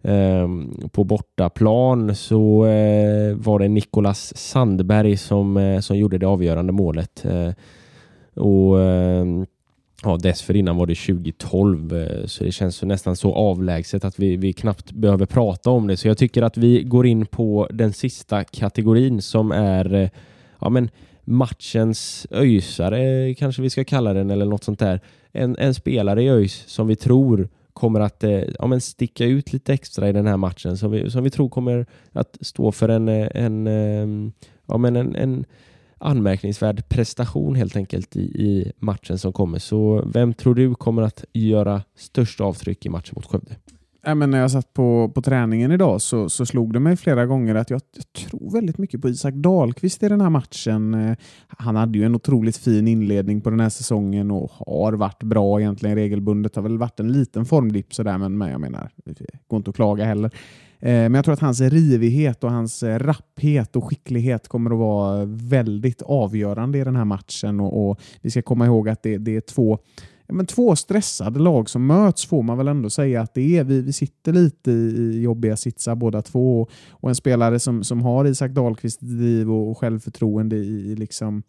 Ehm, 0.07 0.89
på 0.91 1.03
bortaplan 1.03 2.15
så 2.15 2.65
eh, 2.65 3.35
var 3.35 3.59
det 3.59 3.67
Nikolas 3.67 4.37
Sandberg 4.37 5.17
som, 5.17 5.57
eh, 5.57 5.79
som 5.79 5.97
gjorde 5.97 6.17
det 6.17 6.25
avgörande 6.25 6.73
målet. 6.73 7.25
Eh, 7.25 7.51
och 8.43 8.81
eh, 8.81 9.25
Ja, 10.03 10.17
dessförinnan 10.17 10.77
var 10.77 10.85
det 10.85 10.95
2012, 10.95 11.95
eh, 11.95 12.25
så 12.25 12.43
det 12.43 12.51
känns 12.51 12.83
nästan 12.83 13.15
så 13.15 13.33
avlägset 13.33 14.05
att 14.05 14.19
vi, 14.19 14.35
vi 14.37 14.53
knappt 14.53 14.91
behöver 14.91 15.25
prata 15.25 15.69
om 15.69 15.87
det. 15.87 15.97
Så 15.97 16.07
jag 16.07 16.17
tycker 16.17 16.41
att 16.41 16.57
vi 16.57 16.83
går 16.83 17.05
in 17.05 17.25
på 17.25 17.67
den 17.71 17.93
sista 17.93 18.43
kategorin 18.43 19.21
som 19.21 19.51
är 19.51 19.93
eh, 19.93 20.09
ja 20.59 20.69
men 20.69 20.89
matchens 21.23 22.27
öjsare 22.31 23.33
kanske 23.33 23.61
vi 23.61 23.69
ska 23.69 23.83
kalla 23.83 24.13
den 24.13 24.31
eller 24.31 24.45
något 24.45 24.63
sånt 24.63 24.79
där. 24.79 24.99
En, 25.31 25.55
en 25.59 25.73
spelare 25.73 26.23
i 26.23 26.29
ÖIS 26.29 26.63
som 26.67 26.87
vi 26.87 26.95
tror 26.95 27.49
kommer 27.75 27.99
att 27.99 28.23
eh, 28.23 28.43
ja, 28.59 28.67
men 28.67 28.81
sticka 28.81 29.25
ut 29.25 29.53
lite 29.53 29.73
extra 29.73 30.09
i 30.09 30.13
den 30.13 30.27
här 30.27 30.38
matchen 30.38 30.77
som 30.77 30.91
vi, 30.91 31.11
som 31.11 31.23
vi 31.23 31.29
tror 31.29 31.49
kommer 31.49 31.85
att 32.11 32.38
stå 32.41 32.71
för 32.71 32.89
en, 32.89 33.09
eh, 33.09 33.27
en, 33.31 33.67
ehm, 33.67 34.31
ja, 34.65 34.77
men 34.77 34.95
en, 34.95 35.15
en 35.15 35.45
anmärkningsvärd 35.97 36.89
prestation 36.89 37.55
helt 37.55 37.75
enkelt 37.75 38.15
i, 38.15 38.21
i 38.21 38.71
matchen 38.79 39.17
som 39.17 39.33
kommer. 39.33 39.59
Så 39.59 40.03
vem 40.13 40.33
tror 40.33 40.55
du 40.55 40.75
kommer 40.75 41.01
att 41.01 41.25
göra 41.33 41.81
störst 41.95 42.41
avtryck 42.41 42.85
i 42.85 42.89
matchen 42.89 43.13
mot 43.15 43.25
Skövde? 43.25 43.55
Ja, 44.07 44.15
men 44.15 44.31
när 44.31 44.39
jag 44.39 44.51
satt 44.51 44.73
på, 44.73 45.11
på 45.15 45.21
träningen 45.21 45.71
idag 45.71 46.01
så, 46.01 46.29
så 46.29 46.45
slog 46.45 46.73
det 46.73 46.79
mig 46.79 46.97
flera 46.97 47.25
gånger 47.25 47.55
att 47.55 47.69
jag, 47.69 47.81
jag, 47.95 48.29
tror 48.29 48.51
väldigt 48.51 48.77
mycket 48.77 49.01
på 49.01 49.09
Isak 49.09 49.33
Dahlqvist 49.33 50.03
i 50.03 50.09
den 50.09 50.21
här 50.21 50.29
matchen. 50.29 50.93
Eh, 50.93 51.17
han 51.47 51.75
hade 51.75 51.97
ju 51.97 52.05
en 52.05 52.15
otroligt 52.15 52.57
fin 52.57 52.87
inledning 52.87 53.41
på 53.41 53.49
den 53.49 53.59
här 53.59 53.69
säsongen 53.69 54.31
och 54.31 54.51
har 54.51 54.93
varit 54.93 55.23
bra 55.23 55.59
egentligen 55.59 55.95
regelbundet. 55.95 56.55
Har 56.55 56.63
väl 56.63 56.77
varit 56.77 56.99
en 56.99 57.11
liten 57.11 57.45
formdipp 57.45 57.93
sådär, 57.93 58.17
men, 58.17 58.37
men 58.37 58.51
jag 58.51 58.61
menar, 58.61 58.89
det 59.05 59.25
går 59.47 59.57
inte 59.57 59.69
att 59.69 59.75
klaga 59.75 60.05
heller. 60.05 60.31
Eh, 60.79 60.89
men 60.89 61.13
jag 61.13 61.25
tror 61.25 61.33
att 61.33 61.39
hans 61.39 61.61
rivighet 61.61 62.43
och 62.43 62.51
hans 62.51 62.83
eh, 62.83 62.99
rapphet 62.99 63.75
och 63.75 63.83
skicklighet 63.83 64.47
kommer 64.47 64.71
att 64.71 64.77
vara 64.77 65.25
väldigt 65.25 66.01
avgörande 66.01 66.77
i 66.77 66.83
den 66.83 66.95
här 66.95 67.05
matchen. 67.05 67.59
Och, 67.59 67.89
och 67.89 67.99
vi 68.21 68.31
ska 68.31 68.41
komma 68.41 68.65
ihåg 68.65 68.89
att 68.89 69.03
det, 69.03 69.17
det 69.17 69.35
är 69.35 69.41
två 69.41 69.79
men 70.27 70.45
två 70.45 70.75
stressade 70.75 71.39
lag 71.39 71.69
som 71.69 71.88
möts 71.88 72.25
får 72.25 72.43
man 72.43 72.57
väl 72.57 72.67
ändå 72.67 72.89
säga 72.89 73.21
att 73.21 73.33
det 73.33 73.57
är. 73.57 73.63
Vi, 73.63 73.81
vi 73.81 73.93
sitter 73.93 74.33
lite 74.33 74.71
i 74.71 75.21
jobbiga 75.21 75.57
sitsar 75.57 75.95
båda 75.95 76.21
två 76.21 76.61
och, 76.61 76.69
och 76.89 77.09
en 77.09 77.15
spelare 77.15 77.59
som, 77.59 77.83
som 77.83 78.01
har 78.01 78.25
Isak 78.25 78.51
Dahlqvist 78.51 78.99
driv 79.01 79.51
och 79.51 79.77
självförtroende 79.77 80.55
i, 80.55 80.95
liksom, 80.95 81.43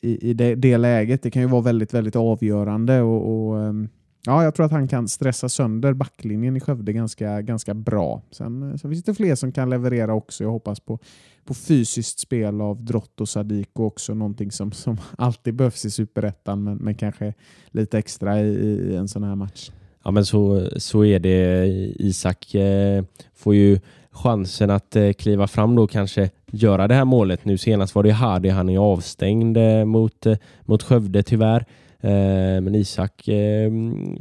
i, 0.00 0.30
i 0.30 0.34
det, 0.34 0.54
det, 0.54 0.78
läget. 0.78 1.22
Det 1.22 1.30
kan 1.30 1.42
ju 1.42 1.48
vara 1.48 1.62
väldigt, 1.62 1.94
väldigt 1.94 2.16
avgörande 2.16 3.00
och, 3.00 3.50
och 3.50 3.56
um, 3.56 3.88
Ja, 4.26 4.44
jag 4.44 4.54
tror 4.54 4.66
att 4.66 4.72
han 4.72 4.88
kan 4.88 5.08
stressa 5.08 5.48
sönder 5.48 5.92
backlinjen 5.92 6.56
i 6.56 6.60
Skövde 6.60 6.92
ganska, 6.92 7.42
ganska 7.42 7.74
bra. 7.74 8.22
Sen, 8.30 8.70
eh, 8.70 8.76
sen 8.76 8.90
finns 8.90 9.04
det 9.04 9.14
fler 9.14 9.34
som 9.34 9.52
kan 9.52 9.70
leverera 9.70 10.14
också. 10.14 10.44
Jag 10.44 10.50
hoppas 10.50 10.80
på, 10.80 10.98
på 11.44 11.54
fysiskt 11.54 12.18
spel 12.18 12.60
av 12.60 12.84
Drott 12.84 13.20
och 13.20 13.28
Sadiko 13.28 13.84
också. 13.84 14.14
Någonting 14.14 14.50
som, 14.50 14.72
som 14.72 14.96
alltid 15.18 15.54
behövs 15.54 15.84
i 15.84 15.90
Superettan, 15.90 16.64
men, 16.64 16.76
men 16.76 16.94
kanske 16.94 17.34
lite 17.70 17.98
extra 17.98 18.40
i, 18.40 18.48
i 18.90 18.96
en 18.96 19.08
sån 19.08 19.22
här 19.22 19.34
match. 19.34 19.70
Ja, 20.04 20.10
men 20.10 20.24
så, 20.24 20.68
så 20.76 21.04
är 21.04 21.18
det. 21.18 21.66
Isak 21.98 22.54
eh, 22.54 23.04
får 23.34 23.54
ju 23.54 23.80
chansen 24.10 24.70
att 24.70 24.96
eh, 24.96 25.12
kliva 25.12 25.46
fram 25.46 25.74
då 25.74 25.86
kanske 25.86 26.30
göra 26.46 26.88
det 26.88 26.94
här 26.94 27.04
målet. 27.04 27.44
Nu 27.44 27.58
senast 27.58 27.94
var 27.94 28.02
det 28.02 28.10
Hardy, 28.10 28.48
han 28.48 28.68
är 28.68 28.78
avstängd 28.78 29.56
eh, 29.56 29.84
mot, 29.84 30.26
eh, 30.26 30.36
mot 30.64 30.82
Skövde 30.82 31.22
tyvärr. 31.22 31.64
Eh, 32.00 32.60
men 32.60 32.74
Isak, 32.74 33.28
eh, 33.28 33.72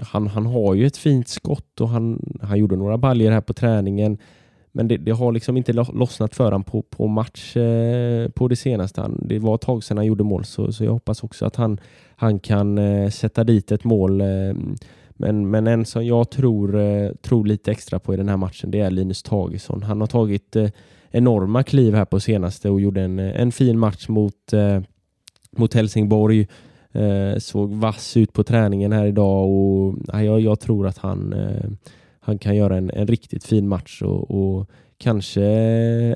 han, 0.01 0.27
han 0.27 0.45
har 0.45 0.73
ju 0.73 0.85
ett 0.85 0.97
fint 0.97 1.27
skott 1.27 1.81
och 1.81 1.89
han, 1.89 2.37
han 2.41 2.57
gjorde 2.59 2.75
några 2.75 2.97
baljer 2.97 3.31
här 3.31 3.41
på 3.41 3.53
träningen. 3.53 4.17
Men 4.71 4.87
det, 4.87 4.97
det 4.97 5.11
har 5.11 5.31
liksom 5.31 5.57
inte 5.57 5.73
lossnat 5.73 6.35
för 6.35 6.43
honom 6.43 6.63
på, 6.63 6.81
på 6.81 7.07
match 7.07 7.57
eh, 7.57 8.29
på 8.29 8.47
det 8.47 8.55
senaste. 8.55 9.01
Han, 9.01 9.27
det 9.27 9.39
var 9.39 9.55
ett 9.55 9.61
tag 9.61 9.83
sedan 9.83 9.97
han 9.97 10.05
gjorde 10.05 10.23
mål 10.23 10.45
så, 10.45 10.71
så 10.71 10.83
jag 10.83 10.91
hoppas 10.91 11.23
också 11.23 11.45
att 11.45 11.55
han, 11.55 11.79
han 12.15 12.39
kan 12.39 12.77
eh, 12.77 13.09
sätta 13.09 13.43
dit 13.43 13.71
ett 13.71 13.83
mål. 13.83 14.21
Men, 15.21 15.49
men 15.49 15.67
en 15.67 15.85
som 15.85 16.05
jag 16.05 16.29
tror, 16.29 17.13
tror 17.15 17.45
lite 17.45 17.71
extra 17.71 17.99
på 17.99 18.13
i 18.13 18.17
den 18.17 18.29
här 18.29 18.37
matchen 18.37 18.71
det 18.71 18.79
är 18.79 18.91
Linus 18.91 19.23
Tagesson. 19.23 19.83
Han 19.83 20.01
har 20.01 20.07
tagit 20.07 20.55
enorma 21.11 21.63
kliv 21.63 21.95
här 21.95 22.05
på 22.05 22.19
senaste 22.19 22.69
och 22.69 22.81
gjorde 22.81 23.01
en, 23.01 23.19
en 23.19 23.51
fin 23.51 23.79
match 23.79 24.07
mot, 24.07 24.53
mot 25.57 25.73
Helsingborg. 25.73 26.47
Eh, 26.93 27.37
såg 27.37 27.73
vass 27.73 28.17
ut 28.17 28.33
på 28.33 28.43
träningen 28.43 28.91
här 28.91 29.05
idag 29.05 29.49
och 29.49 29.95
jag, 30.23 30.39
jag 30.39 30.59
tror 30.59 30.87
att 30.87 30.97
han, 30.97 31.33
eh, 31.33 31.69
han 32.19 32.37
kan 32.37 32.55
göra 32.55 32.77
en, 32.77 32.89
en 32.89 33.07
riktigt 33.07 33.43
fin 33.43 33.67
match 33.67 34.01
och, 34.01 34.31
och 34.31 34.69
kanske 34.99 35.43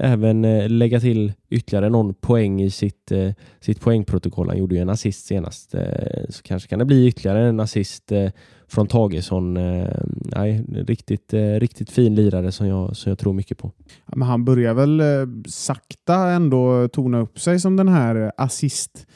även 0.02 0.46
eh, 0.46 0.70
lägga 0.70 1.00
till 1.00 1.34
ytterligare 1.50 1.90
någon 1.90 2.14
poäng 2.14 2.62
i 2.62 2.70
sitt, 2.70 3.12
eh, 3.12 3.32
sitt 3.60 3.82
poängprotokoll. 3.82 4.50
Han 4.50 4.58
gjorde 4.58 4.76
ju 4.76 4.82
en 4.82 4.90
assist 4.90 5.26
senast, 5.26 5.76
eh, 5.76 6.26
så 6.30 6.44
kanske 6.44 6.70
kan 6.70 6.80
det 6.80 6.86
bli 6.86 7.08
ytterligare 7.08 7.48
en 7.48 7.60
assist 7.60 8.12
eh, 8.12 8.30
från 8.68 8.88
Tagesson. 8.88 9.58
Eh, 9.58 10.02
nej, 10.36 10.66
riktigt, 10.70 11.34
eh, 11.34 11.54
riktigt 11.54 11.90
fin 11.90 12.16
lirare 12.16 12.52
som 12.52 12.68
jag, 12.68 12.96
som 12.96 13.10
jag 13.10 13.20
tror 13.20 13.34
mycket 13.34 13.58
på. 13.58 13.72
Ja, 14.06 14.14
men 14.16 14.28
han 14.28 14.46
börjar 14.46 14.74
väl 14.74 15.02
sakta 15.48 16.16
ändå 16.16 16.88
tona 16.88 17.20
upp 17.20 17.40
sig 17.40 17.60
som 17.60 17.76
den 17.76 17.88
här 17.88 18.32
assist 18.38 19.08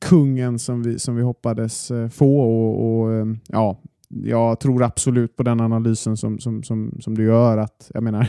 kungen 0.00 0.58
som 0.58 0.82
vi, 0.82 0.98
som 0.98 1.16
vi 1.16 1.22
hoppades 1.22 1.90
eh, 1.90 2.08
få. 2.08 2.40
Och, 2.40 3.00
och, 3.00 3.12
eh, 3.12 3.26
ja, 3.48 3.80
jag 4.08 4.60
tror 4.60 4.82
absolut 4.82 5.36
på 5.36 5.42
den 5.42 5.60
analysen 5.60 6.16
som, 6.16 6.38
som, 6.38 6.62
som, 6.62 6.98
som 7.00 7.14
du 7.14 7.24
gör. 7.24 7.58
att 7.58 7.90
jag 7.94 8.02
menar, 8.02 8.28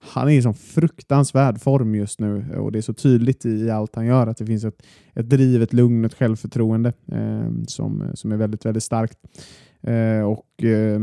Han 0.00 0.28
är 0.28 0.32
i 0.32 0.42
sån 0.42 0.54
fruktansvärd 0.54 1.60
form 1.60 1.94
just 1.94 2.20
nu 2.20 2.54
och 2.56 2.72
det 2.72 2.78
är 2.78 2.82
så 2.82 2.94
tydligt 2.94 3.46
i 3.46 3.70
allt 3.70 3.94
han 3.94 4.06
gör 4.06 4.26
att 4.26 4.36
det 4.36 4.46
finns 4.46 4.64
ett, 4.64 4.82
ett 5.14 5.28
driv, 5.28 5.62
ett 5.62 5.72
lugn, 5.72 6.04
ett 6.04 6.14
självförtroende 6.14 6.92
eh, 7.12 7.64
som, 7.66 8.10
som 8.14 8.32
är 8.32 8.36
väldigt, 8.36 8.66
väldigt 8.66 8.82
starkt. 8.82 9.18
Eh, 9.82 10.20
och 10.20 10.64
eh, 10.64 11.00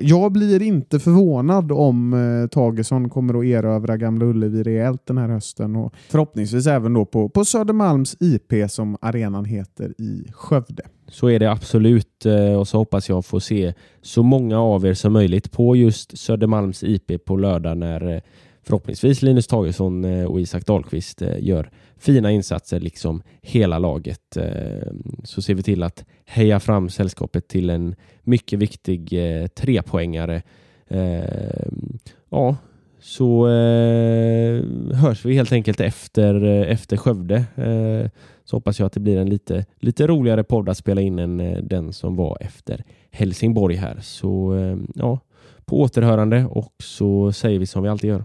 jag 0.00 0.32
blir 0.32 0.62
inte 0.62 1.00
förvånad 1.00 1.72
om 1.72 2.12
eh, 2.14 2.48
Tagesson 2.48 3.10
kommer 3.10 3.38
att 3.38 3.44
erövra 3.44 3.96
Gamla 3.96 4.24
Ullevi 4.24 4.62
rejält 4.62 5.06
den 5.06 5.18
här 5.18 5.28
hösten 5.28 5.76
och 5.76 5.94
förhoppningsvis 6.08 6.66
även 6.66 6.94
då 6.94 7.04
på, 7.04 7.28
på 7.28 7.44
Södermalms 7.44 8.16
IP 8.20 8.70
som 8.70 8.96
arenan 9.00 9.44
heter 9.44 9.94
i 10.00 10.26
Skövde. 10.32 10.82
Så 11.08 11.30
är 11.30 11.38
det 11.38 11.50
absolut 11.50 12.26
eh, 12.26 12.58
och 12.58 12.68
så 12.68 12.78
hoppas 12.78 13.08
jag 13.08 13.24
få 13.24 13.40
se 13.40 13.74
så 14.02 14.22
många 14.22 14.60
av 14.60 14.86
er 14.86 14.94
som 14.94 15.12
möjligt 15.12 15.52
på 15.52 15.76
just 15.76 16.18
Södermalms 16.18 16.82
IP 16.82 17.24
på 17.24 17.36
lördag 17.36 17.78
när 17.78 18.14
eh, 18.14 18.20
förhoppningsvis 18.64 19.22
Linus 19.22 19.46
Tagesson 19.46 20.04
eh, 20.04 20.24
och 20.24 20.40
Isak 20.40 20.66
Dahlqvist 20.66 21.22
eh, 21.22 21.34
gör 21.38 21.70
fina 21.98 22.30
insatser 22.30 22.80
liksom 22.80 23.22
hela 23.42 23.78
laget. 23.78 24.36
Eh, 24.36 24.92
så 25.24 25.42
ser 25.42 25.54
vi 25.54 25.62
till 25.62 25.82
att 25.82 26.04
heja 26.24 26.60
fram 26.60 26.90
sällskapet 26.90 27.48
till 27.48 27.70
en 27.70 27.94
mycket 28.22 28.58
viktig 28.58 29.14
trepoängare. 29.54 30.42
Ja, 32.30 32.56
så 33.00 33.46
hörs 34.92 35.24
vi 35.24 35.34
helt 35.34 35.52
enkelt 35.52 35.80
efter, 35.80 36.44
efter 36.44 36.96
Skövde. 36.96 37.44
Så 38.44 38.56
hoppas 38.56 38.78
jag 38.78 38.86
att 38.86 38.92
det 38.92 39.00
blir 39.00 39.18
en 39.18 39.28
lite, 39.28 39.66
lite 39.80 40.06
roligare 40.06 40.44
podd 40.44 40.68
att 40.68 40.78
spela 40.78 41.00
in 41.00 41.18
än 41.18 41.68
den 41.68 41.92
som 41.92 42.16
var 42.16 42.38
efter 42.40 42.84
Helsingborg 43.10 43.76
här. 43.76 43.98
Så 44.00 44.54
ja, 44.94 45.18
på 45.64 45.80
återhörande 45.80 46.44
och 46.44 46.74
så 46.82 47.32
säger 47.32 47.58
vi 47.58 47.66
som 47.66 47.82
vi 47.82 47.88
alltid 47.88 48.10
gör. 48.10 48.24